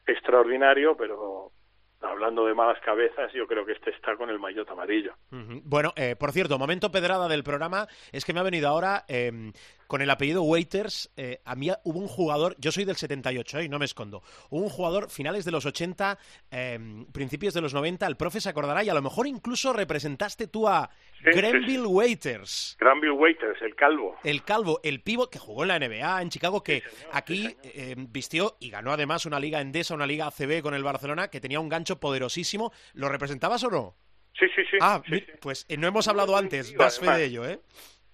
[0.07, 1.53] extraordinario, pero
[2.01, 5.15] hablando de malas cabezas, yo creo que este está con el maillot amarillo.
[5.31, 9.53] Bueno, eh, por cierto, momento pedrada del programa es que me ha venido ahora eh,
[9.93, 11.13] con el apellido Waiters.
[11.19, 14.23] eh, a mí hubo un jugador, yo soy del 78 eh, y no me escondo,
[14.49, 16.19] hubo un jugador finales de los 80,
[16.51, 16.79] eh,
[17.13, 20.67] principios de los 90, el profe se acordará y a lo mejor incluso representaste tú
[20.67, 20.89] a
[21.23, 22.79] Sí, sí, Grenville Waiters.
[22.81, 24.17] Granville Waiters, el calvo.
[24.25, 28.57] El calvo, el pivo que jugó en la NBA en Chicago, que aquí eh, vistió
[28.61, 31.69] y ganó además una liga endesa, una liga ACB con el Barcelona, que tenía un
[31.69, 32.73] gancho poderosísimo.
[32.95, 33.95] ¿Lo representabas o no?
[34.39, 34.79] Sí, sí, sí.
[34.81, 35.27] Ah, sí, sí.
[35.41, 37.19] pues eh, no hemos hablado antes, tío, das fe además.
[37.19, 37.61] de ello, ¿eh?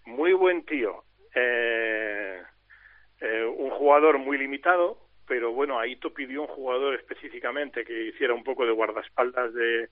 [0.04, 1.04] Muy buen tío.
[1.40, 2.42] Eh,
[3.20, 8.44] eh, un jugador muy limitado, pero bueno, Aito pidió un jugador específicamente que hiciera un
[8.44, 9.88] poco de guardaespaldas de,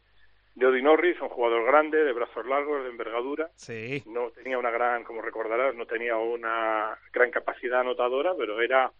[0.54, 3.50] de Odi Norris, un jugador grande, de brazos largos, de envergadura.
[3.56, 4.02] Sí.
[4.06, 8.90] No tenía una gran, como recordarás, no tenía una gran capacidad anotadora, pero era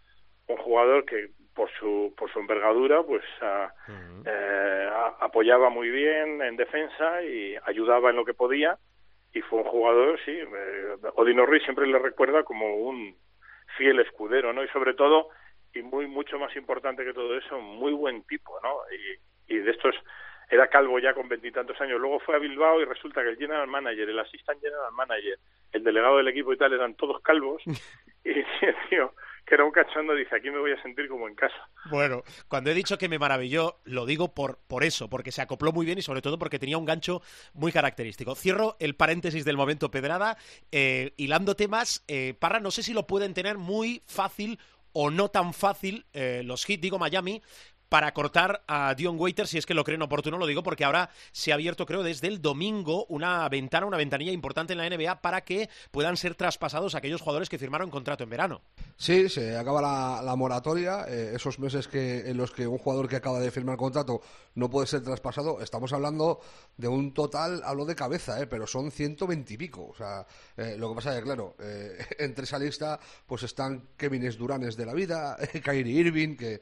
[0.47, 3.73] un jugador que por su por su envergadura pues ah,
[4.25, 8.77] eh, a- apoyaba muy bien en defensa y ayudaba en lo que podía
[9.37, 13.15] y fue un jugador sí eh, Odino Ruiz siempre le recuerda como un
[13.77, 15.29] fiel escudero no y sobre todo
[15.73, 19.71] y muy mucho más importante que todo eso muy buen tipo no y, y de
[19.71, 19.95] estos
[20.49, 21.99] era calvo ya con veintitantos años.
[21.99, 25.37] Luego fue a Bilbao y resulta que el general manager el assistant general manager
[25.73, 27.61] el delegado del equipo y tal eran todos calvos.
[28.23, 28.43] Y
[28.89, 29.13] tío
[29.47, 31.55] que era un cachondo dice aquí me voy a sentir como en casa
[31.89, 35.71] Bueno, cuando he dicho que me maravilló, lo digo por, por eso, porque se acopló
[35.71, 37.21] muy bien y sobre todo porque tenía un gancho
[37.53, 38.35] muy característico.
[38.35, 40.37] Cierro el paréntesis del momento Pedrada,
[40.71, 42.03] eh, hilando temas.
[42.07, 44.59] Eh, Parra, no sé si lo pueden tener muy fácil
[44.91, 47.41] o no tan fácil eh, los hits, digo Miami,
[47.89, 51.09] para cortar a Dion Waiters si es que lo creen oportuno, lo digo porque ahora
[51.31, 55.21] se ha abierto, creo, desde el domingo una ventana, una ventanilla importante en la NBA
[55.21, 58.61] para que puedan ser traspasados aquellos jugadores que firmaron contrato en verano.
[58.97, 59.81] Sí, se acaba
[60.21, 63.77] la, moratoria, eh, esos meses que, en los que un jugador que acaba de firmar
[63.77, 64.21] contrato
[64.57, 65.61] no puede ser traspasado.
[65.61, 66.41] Estamos hablando
[66.77, 69.87] de un total, hablo de cabeza, eh, pero son 120 y pico.
[69.87, 70.25] O sea,
[70.57, 74.75] eh, lo que pasa es que, claro, eh, entre esa lista pues están Kevin Duranes
[74.75, 76.59] de la vida, Kyrie Irving, que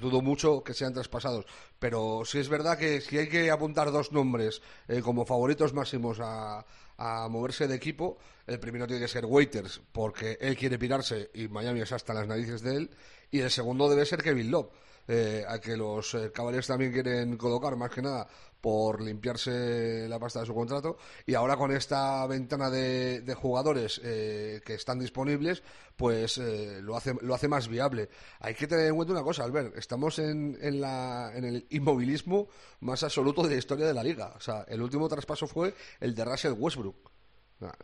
[0.00, 1.46] dudo mucho que sean traspasados.
[1.78, 4.62] Pero sí es verdad que si hay que apuntar dos nombres
[5.04, 6.64] como favoritos máximos a
[6.98, 11.48] a moverse de equipo, el primero tiene que ser Waiters, porque él quiere pirarse y
[11.48, 12.90] Miami es hasta las narices de él,
[13.30, 14.70] y el segundo debe ser Kevin Love,
[15.08, 18.26] eh, a que los eh, Cavaliers también quieren colocar, más que nada
[18.60, 20.96] por limpiarse la pasta de su contrato.
[21.26, 25.62] Y ahora con esta ventana de, jugadores eh, que están disponibles,
[25.96, 28.08] pues lo, hace, lo hace más viable.
[28.40, 32.48] Hay que tener en cuenta una cosa, Albert, estamos en, en, la, en el inmovilismo
[32.80, 34.32] más absoluto de la historia de la liga.
[34.34, 37.13] O sea, el último traspaso fue el de Russell Westbrook.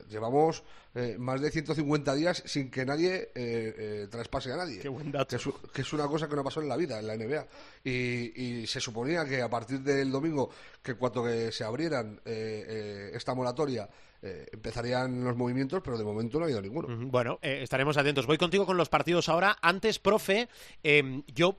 [0.08, 0.62] Llevamos
[0.94, 4.80] eh, más de 150 días sin que nadie eh, eh, traspase a nadie.
[4.80, 5.36] Qué buen dato.
[5.72, 7.46] Que es, una cosa que no pasó en la vida, en la NBA.
[7.84, 10.50] Y, se suponía que a partir del domingo,
[10.82, 13.88] que cuando que se abrieran esta moratoria,
[14.22, 16.88] empezarían los movimientos, pero de momento no ha habido ninguno.
[17.10, 18.26] Bueno, estaremos atentos.
[18.26, 19.56] Voy contigo con los partidos ahora.
[19.62, 20.48] Antes, profe,
[20.82, 21.58] em, yo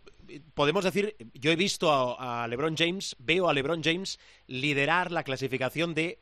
[0.53, 5.23] podemos decir, yo he visto a, a LeBron James, veo a LeBron James liderar la
[5.23, 6.19] clasificación de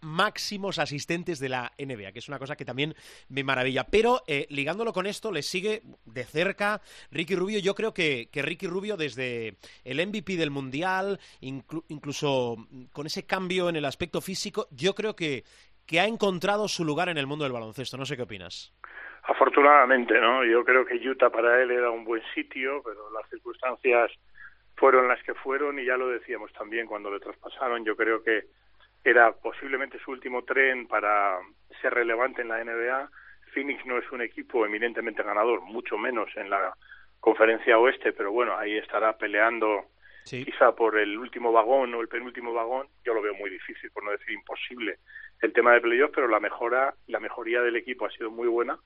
[0.00, 2.94] máximos asistentes de la NBA, que es una cosa que también
[3.28, 3.84] me maravilla.
[3.84, 6.80] Pero eh, ligándolo con esto, le sigue de cerca
[7.10, 7.58] Ricky Rubio.
[7.60, 12.56] Yo creo que, que Ricky Rubio, desde el MVP del Mundial, incluso
[12.92, 15.44] con ese cambio en el aspecto físico, yo creo que,
[15.86, 17.96] que ha encontrado su lugar en el mundo del baloncesto.
[17.96, 18.72] No sé qué opinas.
[19.24, 20.44] Afortunadamente, ¿no?
[20.44, 24.10] Yo creo que Utah para él era un buen sitio, pero las circunstancias
[24.76, 27.84] fueron las que fueron y ya lo decíamos también cuando le traspasaron.
[27.84, 28.46] Yo creo que
[29.04, 31.38] era posiblemente su último tren para
[31.80, 33.10] ser relevante en la NBA.
[33.54, 36.74] Phoenix no es un equipo eminentemente ganador, mucho menos en la
[37.18, 39.86] conferencia oeste, pero bueno, ahí estará peleando
[40.24, 42.86] quizá por el último vagón o el penúltimo vagón.
[43.04, 44.98] Yo lo veo muy difícil, por no decir imposible,
[45.40, 48.78] el tema de playoff, pero la mejora, la mejoría del equipo ha sido muy buena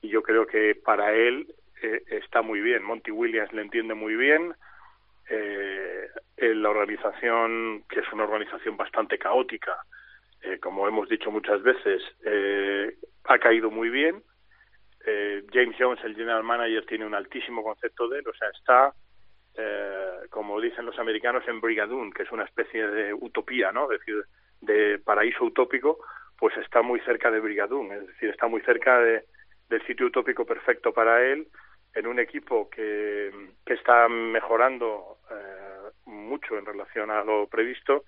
[0.00, 2.82] y yo creo que para él eh, está muy bien.
[2.82, 4.54] Monty Williams le entiende muy bien,
[5.30, 9.76] eh, la organización, que es una organización bastante caótica,
[10.42, 14.22] eh, como hemos dicho muchas veces, eh, ha caído muy bien.
[15.04, 18.92] Eh, James Jones, el general manager, tiene un altísimo concepto de él, o sea, está,
[20.30, 23.90] como dicen los americanos, en Brigadoon, que es una especie de utopía, ¿no?
[23.90, 24.22] Es decir,
[24.60, 25.98] de paraíso utópico,
[26.38, 29.24] pues está muy cerca de Brigadoon, es decir, está muy cerca de,
[29.68, 31.48] del sitio utópico perfecto para él
[31.94, 33.30] en un equipo que,
[33.64, 38.04] que está mejorando eh, mucho en relación a lo previsto.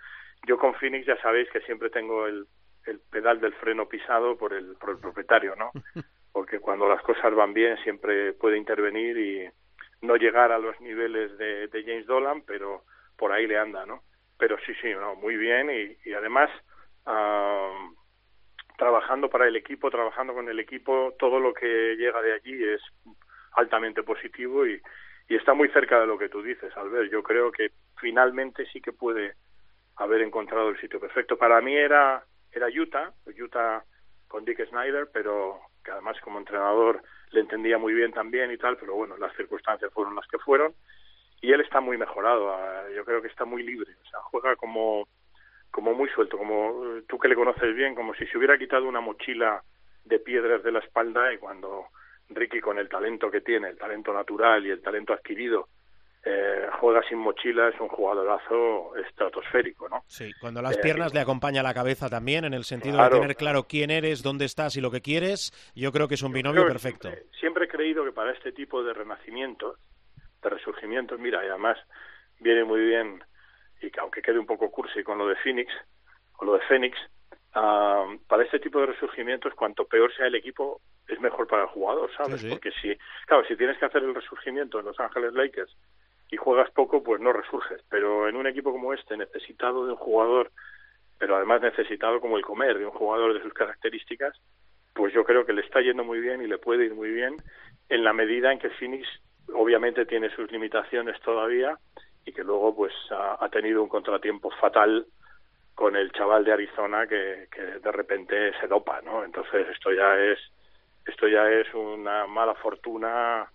[0.46, 2.46] Yo con Phoenix ya sabéis que siempre tengo el,
[2.86, 5.70] el pedal del freno pisado por el, por el propietario, ¿no?
[6.32, 9.50] Porque cuando las cosas van bien siempre puede intervenir y
[10.06, 12.84] no llegar a los niveles de, de James Dolan, pero
[13.16, 14.02] por ahí le anda, ¿no?
[14.38, 16.50] Pero sí, sí, no, muy bien y, y además
[18.76, 22.80] trabajando para el equipo, trabajando con el equipo, todo lo que llega de allí es
[23.52, 24.80] altamente positivo y,
[25.28, 27.08] está muy cerca de lo que tú dices, Albert.
[27.08, 27.70] Yo creo que
[28.00, 29.36] finalmente sí que puede
[29.94, 31.38] haber encontrado el sitio perfecto.
[31.38, 33.84] Para mí era, era Utah, Utah
[34.26, 38.76] con Dick Snyder, pero que además como entrenador le entendía muy bien también y tal,
[38.76, 40.74] pero bueno, las circunstancias fueron las que fueron
[41.40, 44.56] y él está muy mejorado, ah, yo creo que está muy libre, o sea, juega
[44.56, 45.08] como
[45.70, 49.00] como muy suelto, como tú que le conoces bien, como si se hubiera quitado una
[49.00, 49.62] mochila
[50.04, 51.86] de piedras de la espalda y cuando
[52.30, 55.68] Ricky con el talento que tiene, el talento natural y el talento adquirido,
[56.22, 60.04] eh, juega sin mochila, es un jugadorazo estratosférico, ¿no?
[60.06, 63.64] Sí, cuando las piernas le acompaña la cabeza también, en el sentido de tener claro
[63.64, 67.10] quién eres, dónde estás y lo que quieres, yo creo que es un binomio perfecto.
[67.38, 69.78] Siempre, he creído que para este tipo de renacimientos,
[70.42, 71.78] de resurgimientos, mira, y además
[72.38, 73.24] viene muy bien,
[73.80, 75.72] y que aunque quede un poco cursi con lo de Phoenix,
[76.38, 76.98] o lo de Phoenix,
[77.54, 81.68] ah, para este tipo de resurgimientos, cuanto peor sea el equipo, es mejor para el
[81.68, 82.44] jugador, ¿sabes?
[82.44, 82.96] Porque si,
[83.26, 85.76] claro, si tienes que hacer el resurgimiento en Los Ángeles Lakers
[86.30, 87.82] y juegas poco, pues no resurges.
[87.88, 90.50] Pero en un equipo como este, necesitado de un jugador,
[91.18, 94.40] pero además necesitado como el comer, de un jugador de sus características,
[94.94, 97.36] pues yo creo que le está yendo muy bien y le puede ir muy bien
[97.88, 99.06] en la medida en que Phoenix
[99.52, 101.76] obviamente tiene sus limitaciones todavía
[102.24, 105.06] y que luego pues ha, tenido un contratiempo fatal
[105.74, 109.24] con el chaval de Arizona que, que de repente se dopa, ¿no?
[109.24, 110.38] Entonces esto ya es
[111.06, 113.50] esto ya es una mala fortuna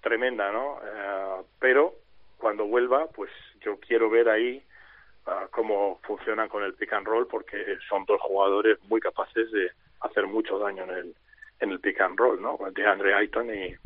[0.00, 0.78] tremenda, ¿no?
[0.82, 1.94] Eh, pero
[2.38, 3.30] cuando vuelva, pues
[3.60, 4.62] yo quiero ver ahí
[5.26, 9.70] ah, cómo funcionan con el pick and roll, porque son dos jugadores muy capaces de
[10.00, 11.14] hacer mucho daño en el,
[11.60, 12.58] en el pick and roll, ¿no?
[12.74, 13.76] De Andre Ayton y,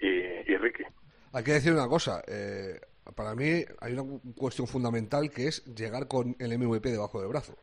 [0.00, 0.84] y, Ricky.
[1.32, 2.80] Hay que decir una cosa, eh,
[3.14, 7.54] para mí hay una cuestión fundamental que es llegar con el MVP debajo del brazo.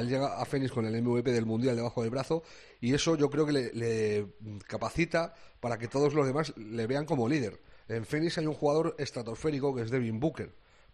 [0.00, 2.42] Él llega a Fénix con el MVP del Mundial debajo del brazo
[2.80, 4.26] y eso yo creo que le, le
[4.66, 7.60] capacita para que todos los demás le vean como líder.
[7.88, 10.52] En Fénix hay un jugador estratosférico que es Devin Booker,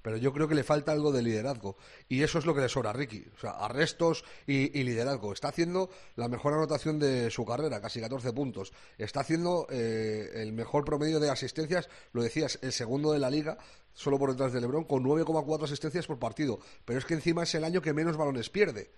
[0.09, 1.77] pero yo creo que le falta algo de liderazgo.
[2.09, 3.27] Y eso es lo que le sobra a Ricky.
[3.37, 5.35] O sea, arrestos y, liderazgo.
[5.35, 8.73] Está haciendo la mejor anotación de su carrera, casi 14 puntos.
[8.97, 13.59] Está haciendo eh, el mejor promedio de asistencias, lo decías, el segundo de la liga,
[13.93, 16.59] solo por detrás de Lebron, con 9,4 asistencias por partido.
[16.87, 18.91] Pero es que encima es el año que menos balones pierde.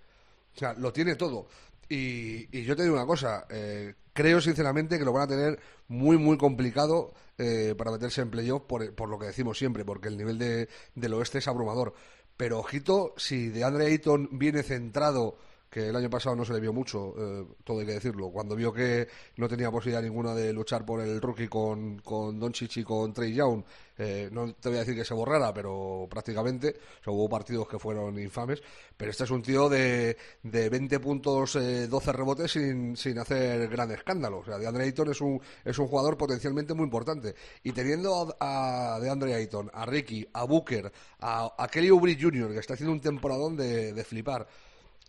[0.54, 1.48] O sea, lo tiene todo.
[1.92, 6.18] Y, yo te digo una cosa, eh, creo sinceramente que lo van a tener muy,
[6.18, 10.16] muy complicado eh, para meterse en playoff por, por, lo que decimos siempre, porque el
[10.16, 11.92] nivel de, del oeste es abrumador.
[12.36, 15.36] Pero ojito, si de Andre Ayton viene centrado
[15.70, 18.30] que el año pasado no se le vio mucho, eh, todo hay que decirlo.
[18.30, 19.06] Cuando vio que
[19.36, 23.32] no tenía posibilidad ninguna de luchar por el rookie con, con Doncic y con Trey
[23.32, 23.62] Young,
[23.96, 26.74] eh, no te voy a decir que se borrara, pero prácticamente,
[27.06, 28.60] hubo partidos que fueron infames,
[28.96, 33.68] pero este es un tío de, de 20 puntos, 12 eh, rebotes sin, sin hacer
[33.68, 34.38] gran escándalo.
[34.38, 37.34] O sea, DeAndre Ayton es un, es un jugador potencialmente muy importante.
[37.62, 40.90] Y teniendo a, a DeAndre Ayton, a Ricky, a Booker,
[41.20, 44.48] a, a Kelly Oubre Jr., que está haciendo un temporadón de, de flipar,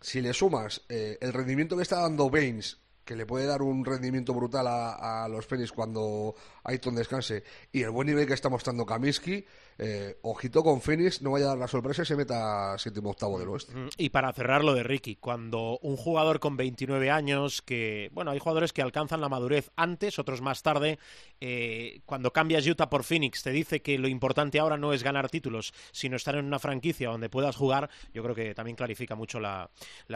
[0.02, 3.84] si le sumas eh, el rendimiento que está dando Baines, que le puede dar un
[3.84, 6.34] rendimiento brutal a, a los Phoenix cuando
[6.64, 9.44] Ayton descanse, y el buen nivel que está mostrando Kaminsky,
[9.84, 13.38] eh, ojito con Phoenix, no vaya a dar la sorpresa y se meta séptimo octavo
[13.38, 13.72] del oeste.
[13.96, 18.38] Y para cerrar lo de Ricky, cuando un jugador con 29 años, que, bueno, hay
[18.38, 21.00] jugadores que alcanzan la madurez antes, otros más tarde,
[21.40, 25.28] eh, cuando cambias Utah por Phoenix, te dice que lo importante ahora no es ganar
[25.28, 29.40] títulos, sino estar en una franquicia donde puedas jugar, yo creo que también clarifica mucho
[29.40, 29.68] la,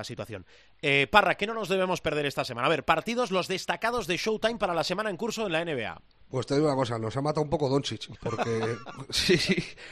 [0.05, 0.47] situación.
[0.81, 2.69] Eh, Parra, ¿qué no nos debemos perder esta semana?
[2.69, 6.01] A ver, partidos los destacados de Showtime para la semana en curso en la NBA.
[6.29, 8.77] Pues te digo una cosa, nos ha matado un poco Doncic, porque
[9.11, 9.39] sí,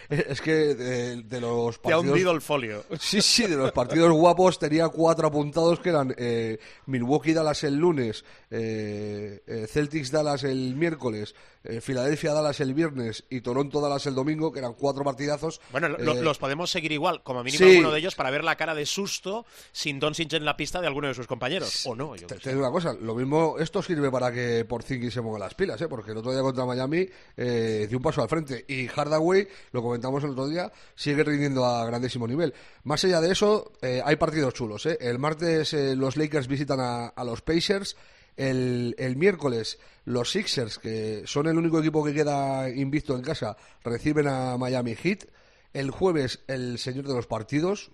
[0.08, 2.02] es que de, los partidos...
[2.02, 2.84] Te ha hundido el folio.
[2.98, 8.24] Sí, sí, de los partidos guapos tenía cuatro apuntados que eran eh, Milwaukee-Dallas el lunes,
[8.50, 11.36] eh, eh, Celtics-Dallas el miércoles,
[11.80, 15.62] Filadelfia-Dallas el viernes y Toronto-Dallas el domingo, que eran cuatro partidazos.
[15.70, 18.84] Bueno, los podemos seguir igual, como mínimo uno de ellos, para ver la cara de
[18.84, 22.12] susto sin Doncic en la pista de alguno de sus compañeros, o no.
[22.14, 25.54] te, digo una cosa, lo mismo, esto sirve para que por Porzingis se ponga las
[25.54, 25.88] pilas, ¿eh?
[25.88, 28.64] porque no otro día contra Miami eh, dio un paso al frente.
[28.66, 32.54] Y Hardaway, lo comentamos el otro día, sigue rindiendo a grandísimo nivel.
[32.84, 34.86] Más allá de eso, eh, hay partidos chulos.
[34.86, 34.96] ¿eh?
[35.00, 37.96] El martes los Lakers visitan a, los Pacers.
[38.36, 44.26] El, miércoles los Sixers, que son el único equipo que queda invicto en casa, reciben
[44.26, 45.24] a Miami Heat.
[45.72, 47.90] El jueves, el señor de los partidos,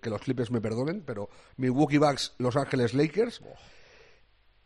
[0.00, 3.40] que los Clippers me perdonen, pero Milwaukee Bucks, Los Ángeles Lakers.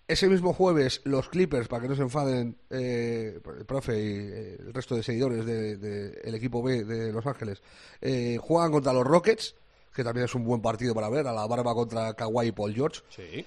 [0.09, 4.57] Ese mismo jueves, los Clippers, para que no se enfaden eh, el profe y eh,
[4.59, 7.63] el resto de seguidores del equipo B de Los Ángeles,
[8.01, 9.55] eh, juegan contra los Rockets,
[9.95, 12.75] que también es un buen partido para ver, a la barba contra Kawhi y Paul
[12.75, 13.03] George.
[13.11, 13.45] Sí.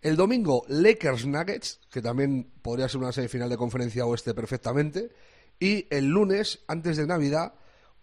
[0.00, 5.10] El domingo, Lakers Nuggets, que también podría ser una semifinal de conferencia oeste perfectamente.
[5.60, 7.52] Y el lunes, antes de Navidad,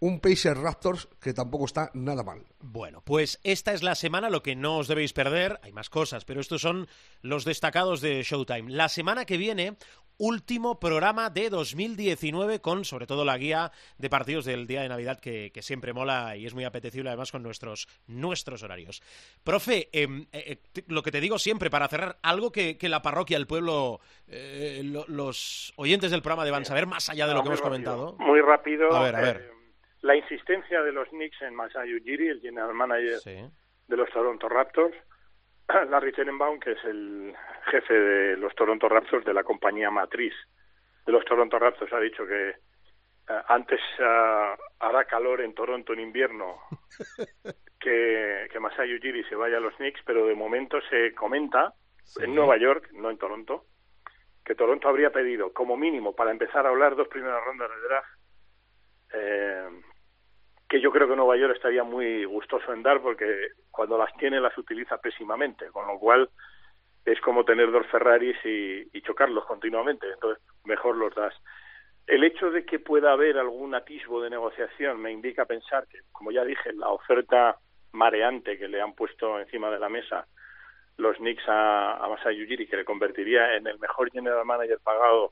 [0.00, 2.44] un Pacers Raptors que tampoco está nada mal.
[2.60, 6.24] Bueno, pues esta es la semana, lo que no os debéis perder, hay más cosas,
[6.24, 6.88] pero estos son
[7.22, 8.70] los destacados de Showtime.
[8.70, 9.76] La semana que viene,
[10.18, 15.18] último programa de 2019 con sobre todo la guía de partidos del día de Navidad
[15.18, 19.02] que, siempre mola y es muy apetecible además con nuestros, nuestros horarios.
[19.42, 23.38] Profe, em, eh, eh, lo que te digo siempre para cerrar, algo que, la parroquia,
[23.38, 27.62] el pueblo, eh, los oyentes del programa deban saber más allá de lo que hemos
[27.62, 28.16] comentado.
[28.18, 28.92] Muy rápido.
[28.94, 29.53] A ver, a ver
[30.04, 33.18] la insistencia de los Knicks en Masai Ujiri, el general manager
[33.88, 34.94] de los Toronto Raptors,
[35.88, 37.34] Larry Tenenbaum, que es el
[37.70, 40.34] jefe de los Toronto Raptors de la compañía matriz
[41.06, 42.54] de los Toronto Raptors, ha dicho que eh,
[43.48, 46.58] antes ah, hará calor en Toronto en invierno
[47.80, 51.72] que, que Masai Ujiri se vaya a los Knicks, pero de momento se comenta
[52.20, 53.64] en Nueva York, no en Toronto,
[54.44, 58.08] que Toronto habría pedido como mínimo para empezar a hablar dos primeras rondas de draft
[59.14, 59.68] eh,
[60.74, 64.40] que yo creo que Nueva York estaría muy gustoso en dar porque cuando las tiene
[64.40, 66.28] las utiliza pésimamente, con lo cual
[67.04, 71.32] es como tener dos Ferraris y, chocarlos continuamente, entonces mejor los das.
[72.08, 76.32] El hecho de que pueda haber algún atisbo de negociación me indica pensar que, como
[76.32, 77.56] ya dije, la oferta
[77.92, 80.26] mareante que le han puesto encima de la mesa
[80.96, 85.30] los Knicks a, a Masai que le convertiría en el mejor general manager pagado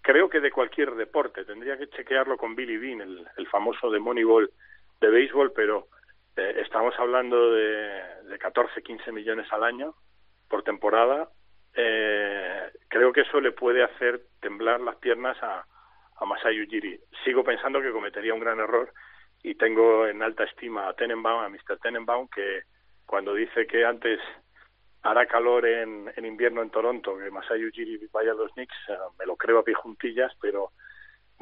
[0.00, 1.44] creo que de cualquier deporte.
[1.44, 3.00] Tendría que chequearlo con Billy Bean,
[3.36, 4.50] el famoso de Moneyball
[5.02, 5.88] de béisbol, pero
[6.36, 9.94] eh, estamos hablando de, de 14, 15 millones al año
[10.48, 11.28] por temporada.
[11.74, 15.66] Eh, creo que eso le puede hacer temblar las piernas a,
[16.16, 16.66] a Masai.
[17.24, 18.92] Sigo pensando que cometería un gran error
[19.42, 21.78] y tengo en alta estima a Tenenbaum, a Mr.
[21.82, 22.62] Tenenbaum, que
[23.04, 24.20] cuando dice que antes
[25.02, 28.96] hará calor en, en invierno en Toronto, que Masai Ujiri vaya a los Knicks, eh,
[29.18, 30.70] me lo creo a pie juntillas, pero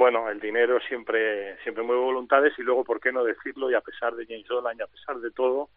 [0.00, 3.70] bueno, el dinero siempre siempre mueve voluntades y luego, ¿por qué no decirlo?
[3.70, 5.68] Y a pesar de James Dolan y a pesar de todo,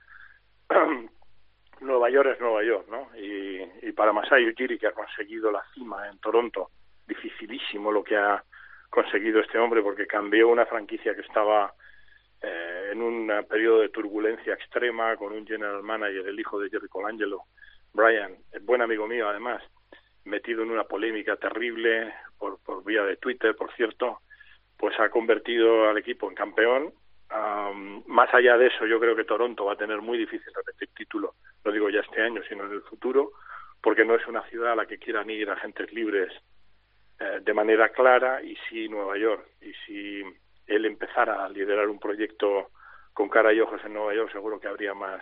[1.81, 3.09] Nueva York es Nueva York, ¿no?
[3.17, 6.69] Y, para Masai Ujiri, que ha conseguido la cima en Toronto,
[7.05, 8.41] dificilísimo lo que ha
[8.89, 11.73] conseguido este hombre porque cambió una franquicia que estaba
[12.41, 16.87] eh, en un periodo de turbulencia extrema con un general manager, el hijo de Jerry
[16.87, 17.41] Colangelo,
[17.91, 19.61] Brian, buen amigo mío además,
[20.25, 24.19] metido en una polémica terrible por, por vía de Twitter, por cierto,
[24.77, 26.93] pues ha convertido al equipo en campeón.
[27.33, 30.89] Um, más allá de eso, yo creo que Toronto va a tener muy difícil repetir
[30.95, 31.33] título,
[31.65, 33.31] no digo ya este año, sino en el futuro,
[33.81, 36.31] porque no es una ciudad a la que quieran ir agentes libres
[37.19, 40.23] eh, de manera clara y si Nueva York y si
[40.67, 42.69] él empezara a liderar un proyecto
[43.13, 45.21] con cara y ojos en Nueva York seguro que habría más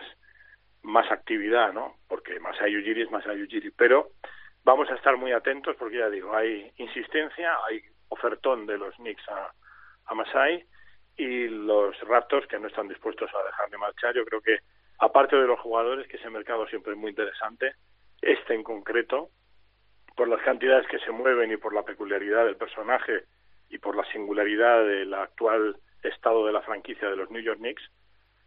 [0.82, 1.96] más actividad, ¿no?
[2.08, 4.10] Porque Masai Ujiri es Masai Ujiri, pero
[4.64, 9.28] vamos a estar muy atentos porque ya digo, hay insistencia, hay ofertón de los Knicks
[9.28, 9.52] a,
[10.06, 10.64] a Masai
[11.16, 14.14] y los Raptors que no están dispuestos a dejar de marchar.
[14.14, 14.58] Yo creo que
[14.98, 17.74] aparte de los jugadores, que ese mercado siempre es muy interesante,
[18.20, 19.30] este en concreto
[20.16, 23.24] por las cantidades que se mueven y por la peculiaridad del personaje
[23.68, 27.82] y por la singularidad del actual estado de la franquicia de los New York Knicks,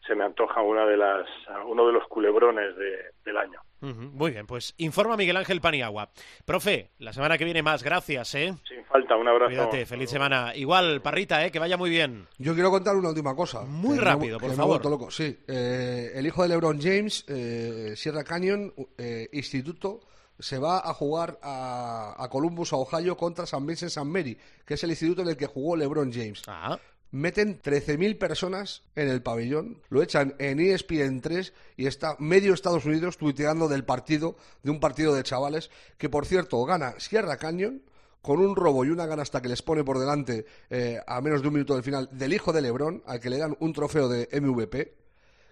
[0.05, 1.27] se me antoja una de las,
[1.65, 3.59] uno de los culebrones de, del año.
[3.85, 4.11] Uh -huh.
[4.11, 6.09] Muy bien, pues informa Miguel Ángel Paniagua.
[6.43, 8.55] Profe, la semana que viene más, gracias, ¿eh?
[8.67, 9.49] Sin falta, un abrazo.
[9.49, 10.55] Cuídate, feliz semana.
[10.55, 11.51] Igual, Parrita, ¿eh?
[11.51, 12.27] Que vaya muy bien.
[12.39, 13.61] Yo quiero contar una última cosa.
[13.61, 14.83] Muy que rápido, me, por que favor.
[14.83, 15.11] Me loco.
[15.11, 19.99] Sí, eh, el hijo de LeBron James, eh, Sierra Canyon, eh, instituto
[20.39, 24.73] se va a jugar a, a, Columbus, a Ohio, contra San Vincent San Mary, que
[24.73, 26.41] es el instituto en el que jugó LeBron James.
[26.47, 26.77] Ah.
[27.15, 32.53] Meten 13.000 personas en el pabellón, lo echan en E ESPN 3 y está medio
[32.53, 37.37] Estados Unidos tuiteando del partido, de un partido de chavales, que por cierto gana Sierra
[37.37, 37.83] Canyon
[38.21, 41.47] con un robo y una ganasta que les pone por delante eh, a menos de
[41.47, 44.27] un minuto del final del hijo de LeBron, al que le dan un trofeo de
[44.37, 44.93] MVP,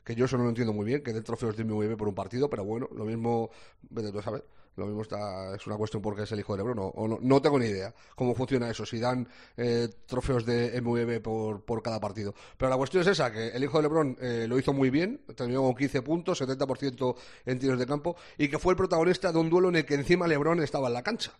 [0.04, 2.16] que yo eso no lo entiendo muy bien, que den trofeos de MVP por un
[2.16, 3.52] partido, pero bueno, lo mismo,
[3.90, 4.44] vete tú a saber.
[4.76, 7.42] Lo mismo está, es una cuestión porque es el hijo de Lebron, o, no, no,
[7.42, 12.00] tengo ni idea cómo funciona eso, si dan eh, trofeos de MVP por, por, cada
[12.00, 12.34] partido.
[12.58, 15.22] Pero la cuestión es esa, que el hijo de Lebron eh, lo hizo muy bien,
[15.36, 17.16] terminó con 15 puntos, 70%
[17.46, 19.94] en tiros de campo, y que fue el protagonista de un duelo en el que
[19.94, 21.34] encima Lebron estaba en la cancha.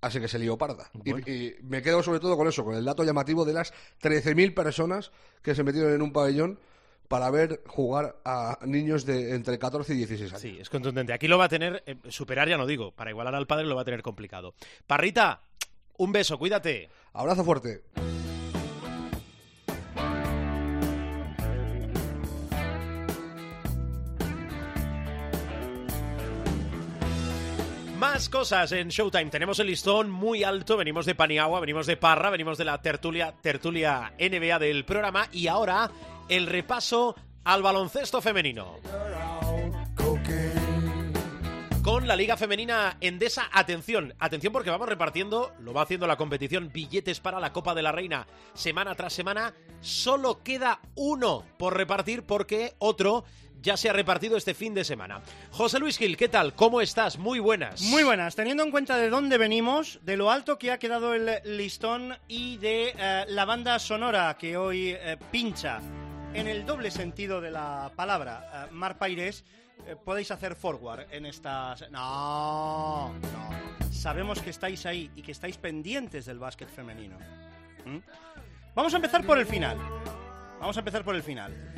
[0.00, 0.90] Así que se lió parda.
[0.94, 1.22] Bueno.
[1.26, 4.52] Y, y, me quedo sobre todo con eso, con el dato llamativo de las 13.000
[4.52, 5.12] personas
[5.42, 6.58] que se metieron en un pabellón
[7.08, 10.40] para ver jugar a niños de entre 14 y 16 años.
[10.40, 11.12] Sí, es contundente.
[11.12, 13.76] Aquí lo va a tener, eh, superar ya no digo, para igualar al padre lo
[13.76, 14.54] va a tener complicado.
[14.86, 15.42] Parrita,
[15.98, 16.88] un beso, cuídate.
[17.12, 17.82] Abrazo fuerte.
[28.02, 29.30] Más cosas en Showtime.
[29.30, 30.76] Tenemos el listón muy alto.
[30.76, 35.46] Venimos de Paniagua, venimos de Parra, venimos de la tertulia, tertulia NBA del programa y
[35.46, 35.88] ahora
[36.36, 37.14] el repaso
[37.44, 38.78] al baloncesto femenino.
[41.82, 46.70] Con la Liga Femenina Endesa, atención, atención porque vamos repartiendo, lo va haciendo la competición,
[46.72, 49.52] billetes para la Copa de la Reina semana tras semana.
[49.82, 53.24] Solo queda uno por repartir porque otro
[53.60, 55.20] ya se ha repartido este fin de semana.
[55.50, 56.54] José Luis Gil, ¿qué tal?
[56.54, 57.18] ¿Cómo estás?
[57.18, 57.82] Muy buenas.
[57.82, 58.36] Muy buenas.
[58.36, 62.56] Teniendo en cuenta de dónde venimos, de lo alto que ha quedado el listón y
[62.56, 65.80] de eh, la banda sonora que hoy eh, pincha
[66.34, 69.44] en el doble sentido de la palabra, uh, Mar Paires,
[69.86, 71.90] eh, podéis hacer forward en estas...
[71.90, 73.90] No, no.
[73.90, 77.18] Sabemos que estáis ahí y que estáis pendientes del básquet femenino.
[77.84, 77.98] ¿Mm?
[78.74, 79.76] Vamos a empezar por el final.
[80.58, 81.74] Vamos a empezar por el final.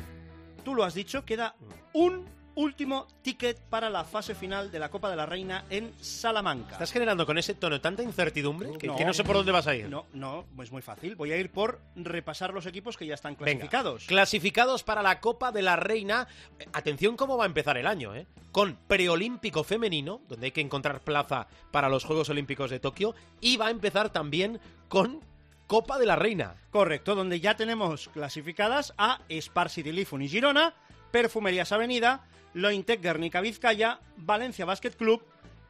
[0.63, 1.55] Tú lo has dicho, queda
[1.93, 2.25] un
[2.55, 6.73] último ticket para la fase final de la Copa de la Reina en Salamanca.
[6.73, 9.67] ¿Estás generando con ese tono tanta incertidumbre que no, que no sé por dónde vas
[9.67, 9.89] a ir?
[9.89, 11.15] No, no, es muy fácil.
[11.15, 14.01] Voy a ir por repasar los equipos que ya están clasificados.
[14.01, 16.27] Venga, clasificados para la Copa de la Reina.
[16.73, 18.25] Atención cómo va a empezar el año, ¿eh?
[18.51, 23.57] Con preolímpico femenino, donde hay que encontrar plaza para los Juegos Olímpicos de Tokio, y
[23.57, 25.19] va a empezar también con
[25.67, 26.55] Copa de la Reina.
[26.69, 30.73] Correcto, donde ya tenemos clasificadas a Spar City Lifun y Girona,
[31.11, 32.23] Perfumerías Avenida,
[32.55, 35.21] Lointec Guernica Vizcaya, Valencia Basket Club,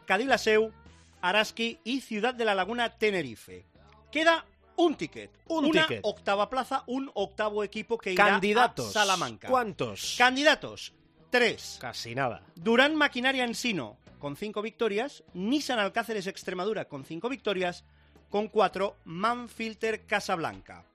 [0.05, 0.71] Cadilaseu,
[1.21, 3.65] Araski y Ciudad de la Laguna Tenerife.
[4.11, 4.45] Queda
[4.77, 5.31] un ticket.
[5.47, 6.01] Un una ticket.
[6.03, 8.89] octava plaza, un octavo equipo que irá Candidatos.
[8.89, 9.47] a Salamanca.
[9.47, 10.15] ¿Cuántos?
[10.17, 10.93] Candidatos.
[11.31, 11.77] Tres.
[11.81, 12.43] Casi nada.
[12.55, 17.83] Durán Maquinaria Ensino con cinco victorias, Nissan Alcáceres Extremadura con cinco victorias,
[18.29, 20.85] con cuatro Manfilter Casablanca.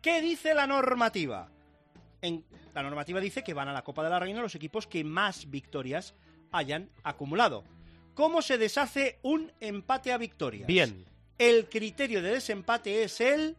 [0.00, 1.50] ¿Qué dice la normativa?
[2.22, 2.44] En,
[2.74, 5.50] la normativa dice que van a la Copa de la Reina los equipos que más
[5.50, 6.14] victorias
[6.52, 7.64] hayan acumulado.
[8.14, 10.66] ¿Cómo se deshace un empate a victorias?
[10.66, 11.06] Bien.
[11.38, 13.56] El criterio de desempate es el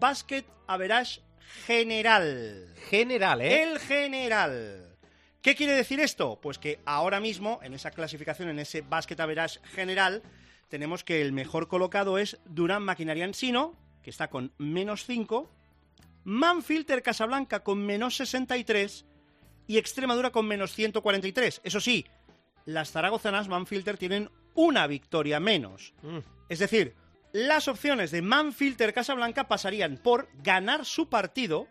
[0.00, 1.20] basket average
[1.66, 2.74] general.
[2.88, 3.62] General, ¿eh?
[3.62, 4.96] El general.
[5.42, 6.38] ¿Qué quiere decir esto?
[6.40, 10.22] Pues que ahora mismo, en esa clasificación, en ese basket average general,
[10.68, 15.50] tenemos que el mejor colocado es Durán Maquinaria Ensino, que está con menos 5,
[16.24, 19.04] Manfilter Casablanca con menos 63
[19.66, 21.60] y Extremadura con menos 143.
[21.64, 22.06] Eso sí,
[22.64, 25.94] las zaragozanas Manfilter tienen una victoria menos.
[26.02, 26.18] Mm.
[26.48, 26.94] Es decir,
[27.32, 31.66] las opciones de Manfilter Casablanca pasarían por ganar su partido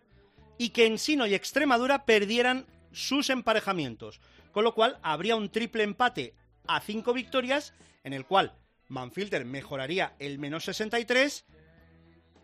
[0.58, 4.20] y que Ensino y Extremadura perdieran sus emparejamientos.
[4.52, 6.34] Con lo cual habría un triple empate
[6.68, 7.74] a cinco victorias
[8.04, 8.54] en el cual
[8.88, 11.46] Manfilter mejoraría el menos 63.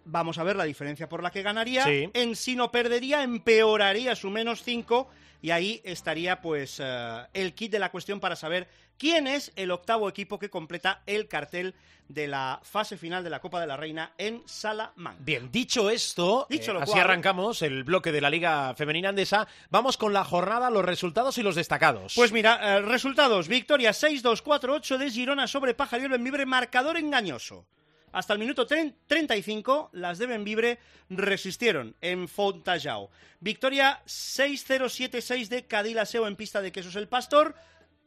[0.10, 1.84] Vamos a ver la diferencia por la que ganaría.
[1.84, 2.10] Sí.
[2.14, 5.10] Ensino perdería, empeoraría su menos 5
[5.42, 9.72] y ahí estaría pues eh, el kit de la cuestión para saber quién es el
[9.72, 11.76] octavo equipo que completa el cartel
[12.08, 15.20] de la fase final de la Copa de la Reina en Salamanca.
[15.20, 19.48] Bien, dicho esto, Dicho eh, así arrancamos el bloque de la Liga Femenina Andesa.
[19.70, 22.14] Vamos con la jornada, los resultados y los destacados.
[22.16, 23.48] Pues mira, eh, resultados.
[23.48, 27.66] Victoria 6-2-4-8 de Girona sobre Pajariel Benvibre, marcador engañoso.
[28.12, 30.80] Hasta el minuto tren- 35, las de Benvibre
[31.10, 33.10] resistieron en Fontajau.
[33.40, 37.54] Victoria 6-0-7-6 de Cadilaseo en pista de Quesos el Pastor.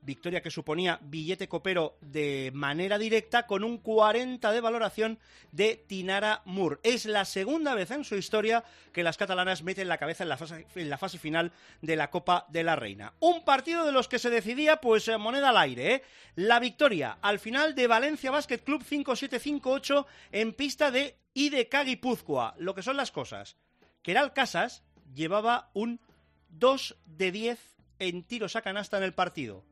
[0.02, 5.18] Victoria que suponía billete copero de manera directa con un 40 de valoración
[5.52, 6.78] de Tinara Moore.
[6.82, 10.36] Es la segunda vez en su historia que las catalanas meten la cabeza en la
[10.36, 13.12] fase, en la fase final de la Copa de la Reina.
[13.20, 15.94] Un partido de los que se decidía, pues, eh, moneda al aire.
[15.94, 16.02] ¿eh?
[16.34, 22.54] La victoria al final de Valencia Basket Club 5-7-5-8 en pista de IDK Guipúzcoa.
[22.58, 23.56] Lo que son las cosas.
[24.02, 24.82] Keral Casas
[25.14, 26.00] llevaba un
[26.48, 27.58] 2 de 10
[27.98, 29.69] en tiros a canasta en el partido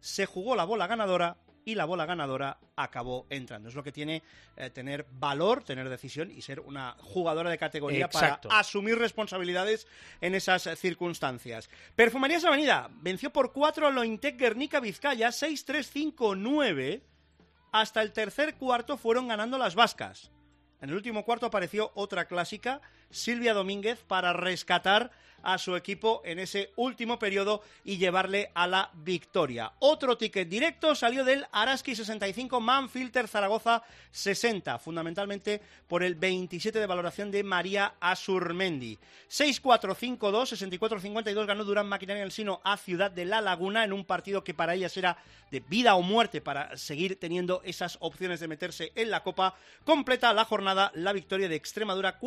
[0.00, 1.36] se jugó la bola ganadora
[1.68, 3.68] y la bola ganadora acabó entrando.
[3.68, 4.22] Es lo que tiene
[4.56, 8.48] eh, tener valor, tener decisión y ser una jugadora de categoría Exacto.
[8.48, 9.86] para asumir responsabilidades
[10.22, 11.68] en esas circunstancias.
[11.94, 17.02] Perfumerías Avenida venció por 4 a Lointec Guernica Vizcaya 6-3-5-9.
[17.72, 20.30] Hasta el tercer cuarto fueron ganando las vascas.
[20.80, 22.80] En el último cuarto apareció otra clásica,
[23.10, 25.10] Silvia Domínguez, para rescatar
[25.42, 29.72] a su equipo en ese último periodo y llevarle a la victoria.
[29.78, 36.86] Otro ticket directo salió del Araski 65, Manfilter Zaragoza 60, fundamentalmente por el 27 de
[36.86, 38.98] valoración de María Asurmendi.
[39.30, 40.18] 6-4-5-2,
[40.78, 44.54] 64-52 ganó Durán Maquinaria el Sino a Ciudad de la Laguna en un partido que
[44.54, 45.18] para ellas era
[45.50, 49.54] de vida o muerte para seguir teniendo esas opciones de meterse en la Copa.
[49.84, 52.18] Completa la jornada la victoria de Extremadura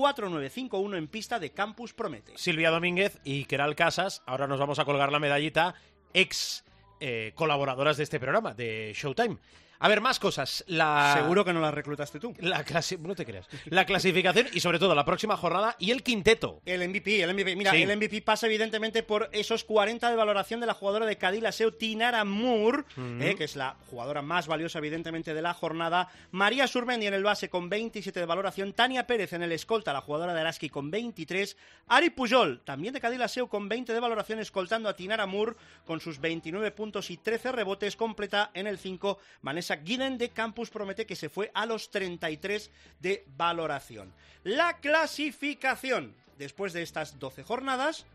[0.71, 2.33] 4-9-5-1 en pista de Campus Promete.
[2.37, 5.75] Silvia Domínguez y Keral Casas, ahora nos vamos a colgar la medallita,
[6.13, 6.63] ex
[6.99, 9.37] eh, colaboradoras de este programa, de Showtime.
[9.83, 10.63] A ver, más cosas.
[10.67, 11.15] La...
[11.17, 12.35] Seguro que no la reclutaste tú.
[12.39, 12.63] La
[12.99, 13.47] No te creas.
[13.65, 16.61] La clasificación y sobre todo la próxima jornada y el quinteto.
[16.65, 17.55] El MVP, el MVP.
[17.55, 17.81] Mira, Sí.
[17.81, 22.23] el MVP pasa evidentemente por esos 40 de valoración de la jugadora de Cadilaseo, Tinara
[22.25, 22.83] Moore,
[23.21, 26.09] eh, que es la jugadora más valiosa evidentemente de la jornada.
[26.29, 28.73] María Surmendi en el base con 27 de valoración.
[28.73, 31.57] Tania Pérez en el escolta, la jugadora de Araski con 23.
[31.87, 35.55] Ari Pujol, también de Cadilaseo con 20 de valoración, escoltando a Tinara Moore
[35.87, 37.95] con sus 29 puntos y 13 rebotes.
[37.95, 42.71] Completa en el 5 Vanessa Guiden de Campus Promete, que se fue a los 33
[42.99, 44.13] de valoración.
[44.43, 48.05] La clasificación después de estas 12 jornadas.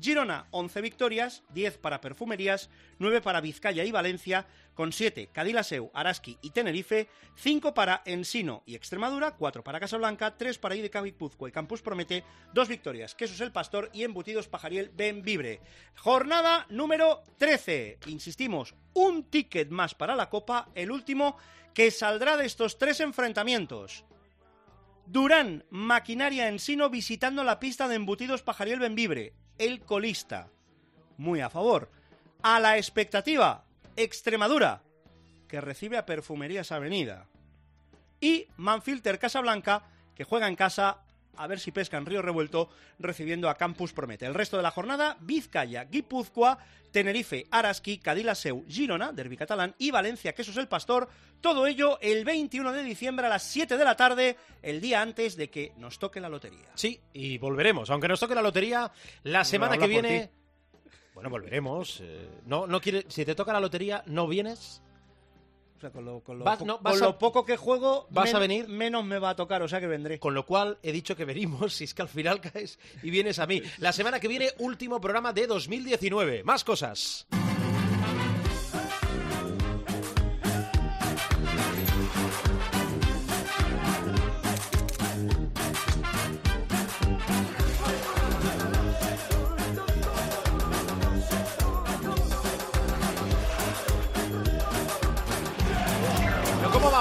[0.00, 6.38] Girona, 11 victorias, 10 para Perfumerías, 9 para Vizcaya y Valencia, con 7 Cadilaseu, Araski
[6.42, 11.52] y Tenerife, 5 para Ensino y Extremadura, 4 para Casablanca, 3 para IDK Guipúzcoa y
[11.52, 12.24] Campus Promete,
[12.54, 15.60] 2 victorias, Quesos El Pastor y Embutidos Pajariel Benvibre.
[15.96, 17.98] Jornada número 13.
[18.06, 21.36] Insistimos, un ticket más para la Copa, el último
[21.74, 24.04] que saldrá de estos tres enfrentamientos.
[25.06, 30.48] Durán, Maquinaria Ensino visitando la pista de embutidos Pajariel Benvibre, el colista.
[31.16, 31.90] Muy a favor.
[32.42, 33.64] A la expectativa,
[33.96, 34.82] Extremadura,
[35.48, 37.26] que recibe a Perfumerías Avenida.
[38.20, 39.84] Y Manfilter Casablanca,
[40.14, 40.98] que juega en casa
[41.36, 42.68] a ver si pesca en Río Revuelto,
[42.98, 44.26] recibiendo a Campus Promete.
[44.26, 46.58] El resto de la jornada, Vizcaya, Guipúzcoa,
[46.90, 51.08] Tenerife, Araski, Cadilaseu, Girona, Derby catalán y Valencia, Quesos el Pastor.
[51.40, 55.36] Todo ello el 21 de diciembre a las 7 de la tarde, el día antes
[55.36, 56.68] de que nos toque la lotería.
[56.74, 57.90] Sí, y volveremos.
[57.90, 58.92] Aunque nos toque la lotería,
[59.24, 60.30] la semana que viene...
[61.14, 62.00] Bueno, volveremos.
[62.02, 63.04] eh, no, no quiere...
[63.08, 64.82] Si te toca la lotería, ¿no vienes?
[65.82, 68.38] Sea, con lo, con lo Vas- con vas lo a- poco que juego, ¿Vas a
[68.38, 68.68] venir?
[68.68, 70.20] menos me va a tocar, o sea que vendré.
[70.20, 73.40] Con lo cual he dicho que venimos, si es que al final caes y vienes
[73.40, 73.60] a mí.
[73.78, 76.44] La semana que viene, último programa de 2019.
[76.44, 77.26] Más cosas.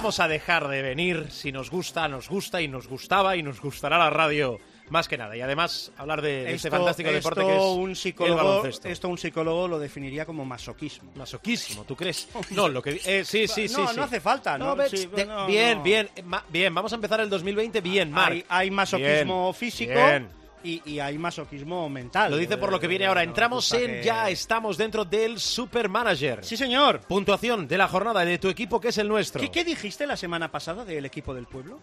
[0.02, 3.62] Vamos a dejar de venir si nos gusta, nos gusta y nos gustaba y nos
[3.62, 5.38] gustará la radio más que nada?
[5.38, 8.88] Y además hablar de, de este fantástico deporte que es un el psicólogo, baloncesto.
[8.89, 11.12] esto un psicólogo lo definiría como masoquismo.
[11.16, 12.28] Masoquísimo, ¿tú crees?
[12.49, 12.99] No, lo que...
[13.06, 13.76] eh, sí, sí, sí.
[13.78, 13.95] no, sí.
[13.95, 14.76] no hace falta, ¿no?
[14.89, 15.84] Sí, de- no, bien, no.
[15.84, 16.74] bien, eh, ma- bien.
[16.74, 18.32] Vamos a empezar el 2020 bien, Marc.
[18.32, 20.30] Hay, hay masoquismo Bien, físico bien.
[20.64, 22.32] Y, y hay masoquismo mental.
[22.32, 23.24] Lo dice por lo que viene ahora.
[23.24, 26.43] Entramos en que- ya estamos dentro del Supermanager.
[26.43, 27.01] Sí, señor.
[27.01, 29.41] Puntuación de la jornada de tu equipo que es el nuestro.
[29.41, 31.80] ¿Qué, qué dijiste la semana pasada del equipo del pueblo?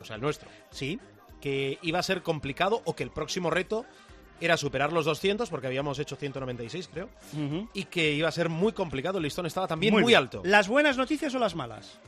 [0.00, 0.48] O sea, el nuestro.
[0.70, 0.98] Sí.
[1.40, 3.84] Que iba a ser complicado o que el próximo reto
[4.40, 7.08] era superar los 200 porque habíamos hecho 196, creo.
[7.32, 7.68] Ujú.
[7.72, 9.18] Y que iba a ser muy complicado.
[9.18, 10.42] El listón estaba también muy, alto.
[10.44, 11.98] ¿Las buenas noticias o las malas?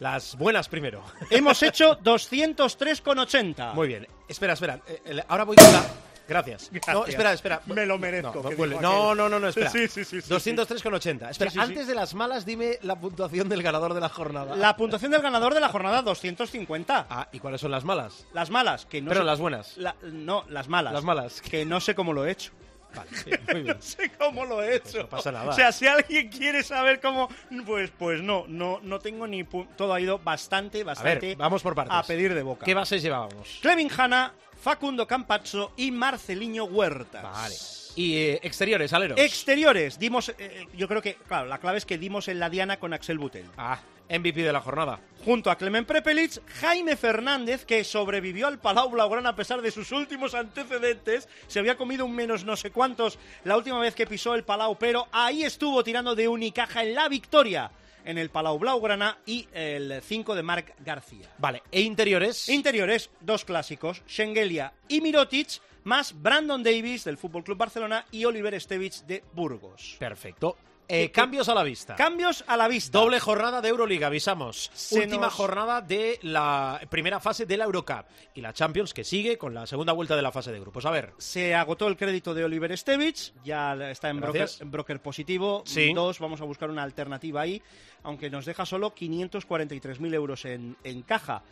[0.00, 1.02] Las buenas primero.
[1.30, 3.72] Hemos hecho 203,80.
[3.74, 4.06] Muy bien.
[4.28, 4.80] Espera, espera.
[4.86, 5.84] Eh, el- ahora voy con la...
[6.28, 6.72] Gracias.
[6.92, 7.60] No, espera, espera.
[7.66, 9.70] Me lo merezco, No, no, no, no, no, no, espera.
[9.70, 11.30] Sí, sí, sí, sí, 203,80.
[11.30, 11.58] Espera, Sí, sí, sí.
[11.60, 14.56] antes de las malas, dime la puntuación del ganador de la jornada.
[14.56, 17.06] La puntuación del ganador de la jornada 250.
[17.08, 18.26] Ah, ¿y cuáles son las malas?
[18.32, 19.76] Las malas, que no Pero sé- las buenas.
[19.76, 20.92] La- no, las malas.
[20.94, 21.40] Las malas.
[21.42, 22.50] Que no sé cómo lo he hecho.
[22.96, 23.76] Vale, sí, muy bien.
[23.76, 24.98] No sé cómo lo he hecho.
[25.02, 25.50] no pasa nada.
[25.50, 27.28] O sea, si alguien quiere saber cómo,
[27.66, 31.36] pues, pues no, no, no tengo ni pu- todo ha ido bastante, A bastante ver,
[31.36, 31.94] vamos por partes.
[31.96, 32.64] a pedir de boca.
[32.64, 33.58] ¿Qué bases llevábamos?
[33.62, 37.22] Clevin Hanna, Facundo Campazzo y Marceliño Huertas.
[37.22, 37.54] Vale.
[37.96, 39.18] Y eh, exteriores, aleros.
[39.18, 42.78] Exteriores, dimos, eh, yo creo que, claro, la clave es que dimos en la diana
[42.78, 43.46] con Axel Butel.
[43.56, 43.78] ah,
[44.08, 45.00] MVP de la jornada.
[45.24, 49.90] Junto a Clemen Prepelic, Jaime Fernández, que sobrevivió al Palau Blaugrana a pesar de sus
[49.92, 54.34] últimos antecedentes, se había comido un menos no sé cuántos la última vez que pisó
[54.34, 57.70] el Palau, pero ahí estuvo tirando de Unicaja en la victoria
[58.04, 61.28] en el Palau Blaugrana y el 5 de Marc García.
[61.38, 62.48] Vale, e interiores.
[62.48, 68.54] Interiores, dos clásicos, Schengelia y Mirotic, más Brandon Davis del Fútbol Club Barcelona y Oliver
[68.54, 69.96] Estevich de Burgos.
[69.98, 70.56] Perfecto.
[70.88, 71.96] Eh, cambios a la vista.
[71.96, 72.96] Cambios a la vista.
[72.98, 74.70] Doble jornada de Euroliga, avisamos.
[74.72, 78.04] Se Última nos- jornada de la primera fase de la Eurocup.
[78.34, 80.86] Y la Champions que sigue con la segunda vuelta de la fase de grupos.
[80.86, 84.60] A ver, Se agotó el crédito de Oliver Estevich, ya está en broker, Gracias.
[84.60, 85.62] en broker positivo.
[85.66, 85.92] Sí.
[85.92, 87.60] Dos, vamos a buscar una alternativa ahí,
[88.04, 91.42] aunque nos deja solo 543.000 euros en, en caja.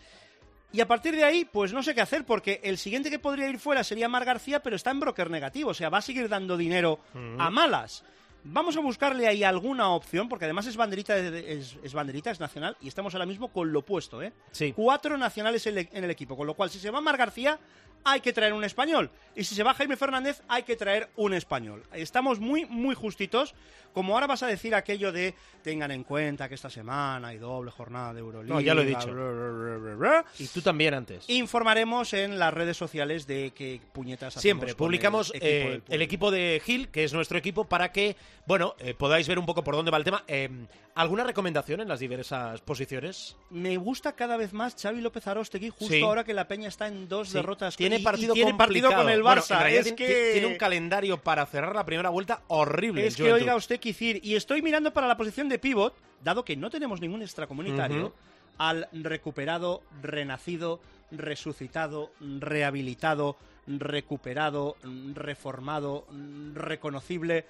[0.73, 3.49] Y a partir de ahí, pues no sé qué hacer, porque el siguiente que podría
[3.49, 6.29] ir fuera sería Mar García, pero está en broker negativo, o sea, va a seguir
[6.29, 6.99] dando dinero
[7.39, 8.05] a malas.
[8.47, 12.41] Vamos a buscarle ahí alguna opción, porque además es banderita, de- es, es banderita, es
[12.41, 14.33] nacional, y estamos ahora mismo con lo opuesto, ¿eh?
[14.53, 14.73] Sí.
[14.77, 17.59] Cuatro nacionales en, el- en el equipo, con lo cual si se va Mar García,
[18.05, 19.11] hay que traer un español.
[19.35, 21.83] Y si se va Jaime Fernández, hay que traer un español.
[21.93, 23.55] Estamos muy, muy justitos.
[23.93, 27.71] Como ahora vas a decir aquello de tengan en cuenta que esta semana hay doble
[27.71, 28.55] jornada de Euroliga.
[28.55, 29.07] No, ya lo he dicho.
[29.13, 29.31] bla,
[29.79, 31.25] bla, bla, y tú también antes.
[31.31, 36.03] Informaremos en las redes sociales de qué puñetas Siempre publicamos el equipo, eh, del el
[36.03, 39.63] equipo de Gil, que es nuestro equipo, para que, bueno, eh, podáis ver un poco
[39.63, 40.25] por dónde va el tema.
[40.27, 40.49] Eh,
[40.97, 43.37] ¿Alguna recomendación en las diversas posiciones?
[43.51, 46.01] Me gusta cada vez más Xavi López Arostegui, justo Sí.
[46.03, 47.35] ahora que la Peña está en dos Sí.
[47.35, 47.77] derrotas.
[47.77, 49.67] Tiene y tiene partido con el Barça.
[49.71, 50.31] es tiene, que...
[50.33, 53.07] tiene un calendario para cerrar la primera vuelta horrible.
[53.07, 53.43] Es que Juventud.
[53.43, 57.01] oiga usted Kicir, y estoy mirando para la posición de pivot, dado que no tenemos
[57.01, 58.15] ningún extracomunitario,
[58.59, 60.81] al recuperado, renacido,
[61.11, 63.37] resucitado, rehabilitado,
[63.67, 64.77] recuperado,
[65.15, 66.07] reformado,
[66.55, 67.47] reconocible.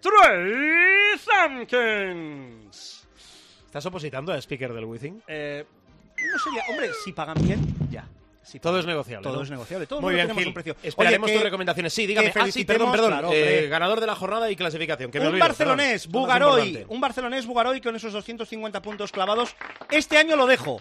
[0.00, 3.06] Trey Sankins.
[3.66, 5.22] ¿Estás opositando a Speaker del Wizzing?
[5.26, 5.64] Eh,
[6.32, 8.08] no sería, hombre, si pagan bien, ya.
[8.48, 9.22] Si Todo es negociable.
[9.24, 9.42] Todo ¿no?
[9.42, 9.86] es negociable.
[9.86, 10.46] Todo el Muy bien, Gil.
[10.48, 10.74] un precio.
[10.82, 11.92] Esperaremos Oye, que- tus recomendaciones.
[11.92, 12.32] Sí, dígame.
[12.34, 13.10] Ah, sí, perdón, perdón.
[13.10, 15.10] claro, Eh, ganador de la jornada y clasificación.
[15.10, 19.54] Que me un olvido, barcelonés, Bugaroy, un barcelonés Bugaroy con esos 250 puntos clavados.
[19.90, 20.78] Este año lo dejo.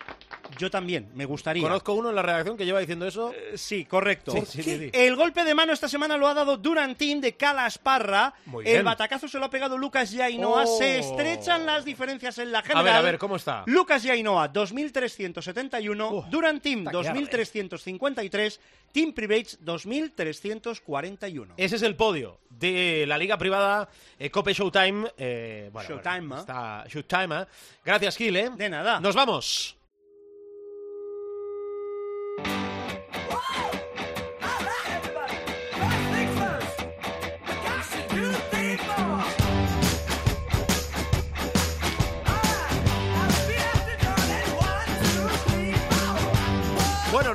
[0.57, 1.61] Yo también, me gustaría.
[1.61, 3.33] Conozco uno en la redacción que lleva diciendo eso.
[3.33, 4.31] Eh, Sí, correcto.
[4.31, 4.89] Sí, sí, sí, sí.
[4.93, 8.33] El golpe de mano esta semana lo ha dado Durantín de Calasparra.
[8.45, 8.85] Muy El bien.
[8.85, 10.63] batacazo se lo ha pegado Lucas Yainoa.
[10.65, 10.77] Oh.
[10.77, 12.83] Se estrechan las diferencias en la A general.
[12.85, 13.63] ver, a ver, ¿cómo está?
[13.67, 16.09] Lucas Yainoa, 2.371.
[16.11, 17.19] Uh, Durantín, está que arde.
[17.57, 18.59] 2.353.
[18.91, 21.53] Team Privates, 2.341.
[21.57, 25.11] Ese es el podio de la liga privada eh, Cope Showtime.
[25.17, 26.39] eh, bueno, Showtime, bueno, ¿eh?
[26.39, 27.45] está Showtime.
[27.83, 28.33] Gracias, Gil.
[28.57, 28.99] De nada.
[28.99, 29.77] Nos vamos.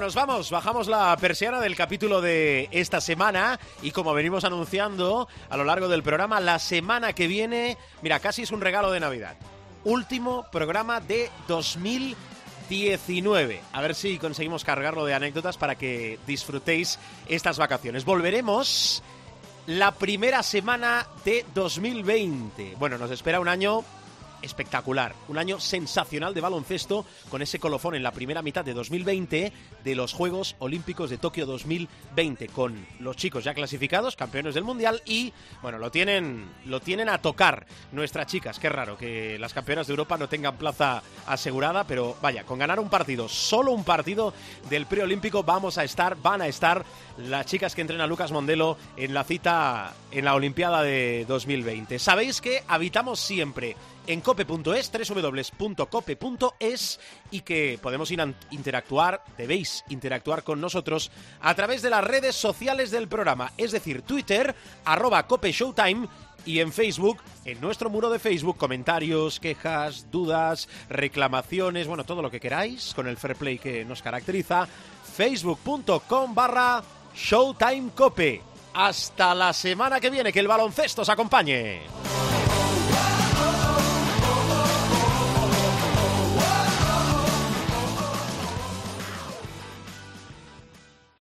[0.02, 5.56] Nos vamos, bajamos la persiana del capítulo de esta semana y como venimos anunciando a
[5.56, 9.36] lo largo del programa, la semana que viene, mira, casi es un regalo de Navidad.
[9.84, 13.60] Último programa de 2019.
[13.72, 16.98] A ver si conseguimos cargarlo de anécdotas para que disfrutéis
[17.28, 18.04] estas vacaciones.
[18.04, 19.04] Volveremos
[19.66, 22.74] la primera semana de 2020.
[22.76, 23.84] Bueno, nos espera un año
[24.42, 29.52] espectacular, un año sensacional de baloncesto con ese colofón en la primera mitad de 2020
[29.84, 35.02] de los Juegos Olímpicos de Tokio 2020 con los chicos ya clasificados, campeones del mundial
[35.04, 35.32] y
[35.62, 39.92] bueno, lo tienen lo tienen a tocar nuestras chicas, qué raro que las campeonas de
[39.92, 44.34] Europa no tengan plaza asegurada, pero vaya, con ganar un partido, solo un partido
[44.68, 46.84] del preolímpico vamos a estar, van a estar
[47.18, 51.98] las chicas que entrena Lucas Mondelo en la cita en la Olimpiada de 2020.
[51.98, 53.76] Sabéis que habitamos siempre
[54.06, 57.00] en cope.es, www.cope.es
[57.30, 58.10] y que podemos
[58.50, 64.02] interactuar, debéis interactuar con nosotros a través de las redes sociales del programa, es decir,
[64.02, 66.08] Twitter, arroba Cope Showtime
[66.44, 72.30] y en Facebook, en nuestro muro de Facebook, comentarios, quejas, dudas, reclamaciones, bueno, todo lo
[72.30, 74.66] que queráis con el fair play que nos caracteriza,
[75.14, 76.82] facebook.com barra
[77.14, 78.42] Showtime Cope.
[78.74, 81.82] Hasta la semana que viene, que el baloncesto os acompañe.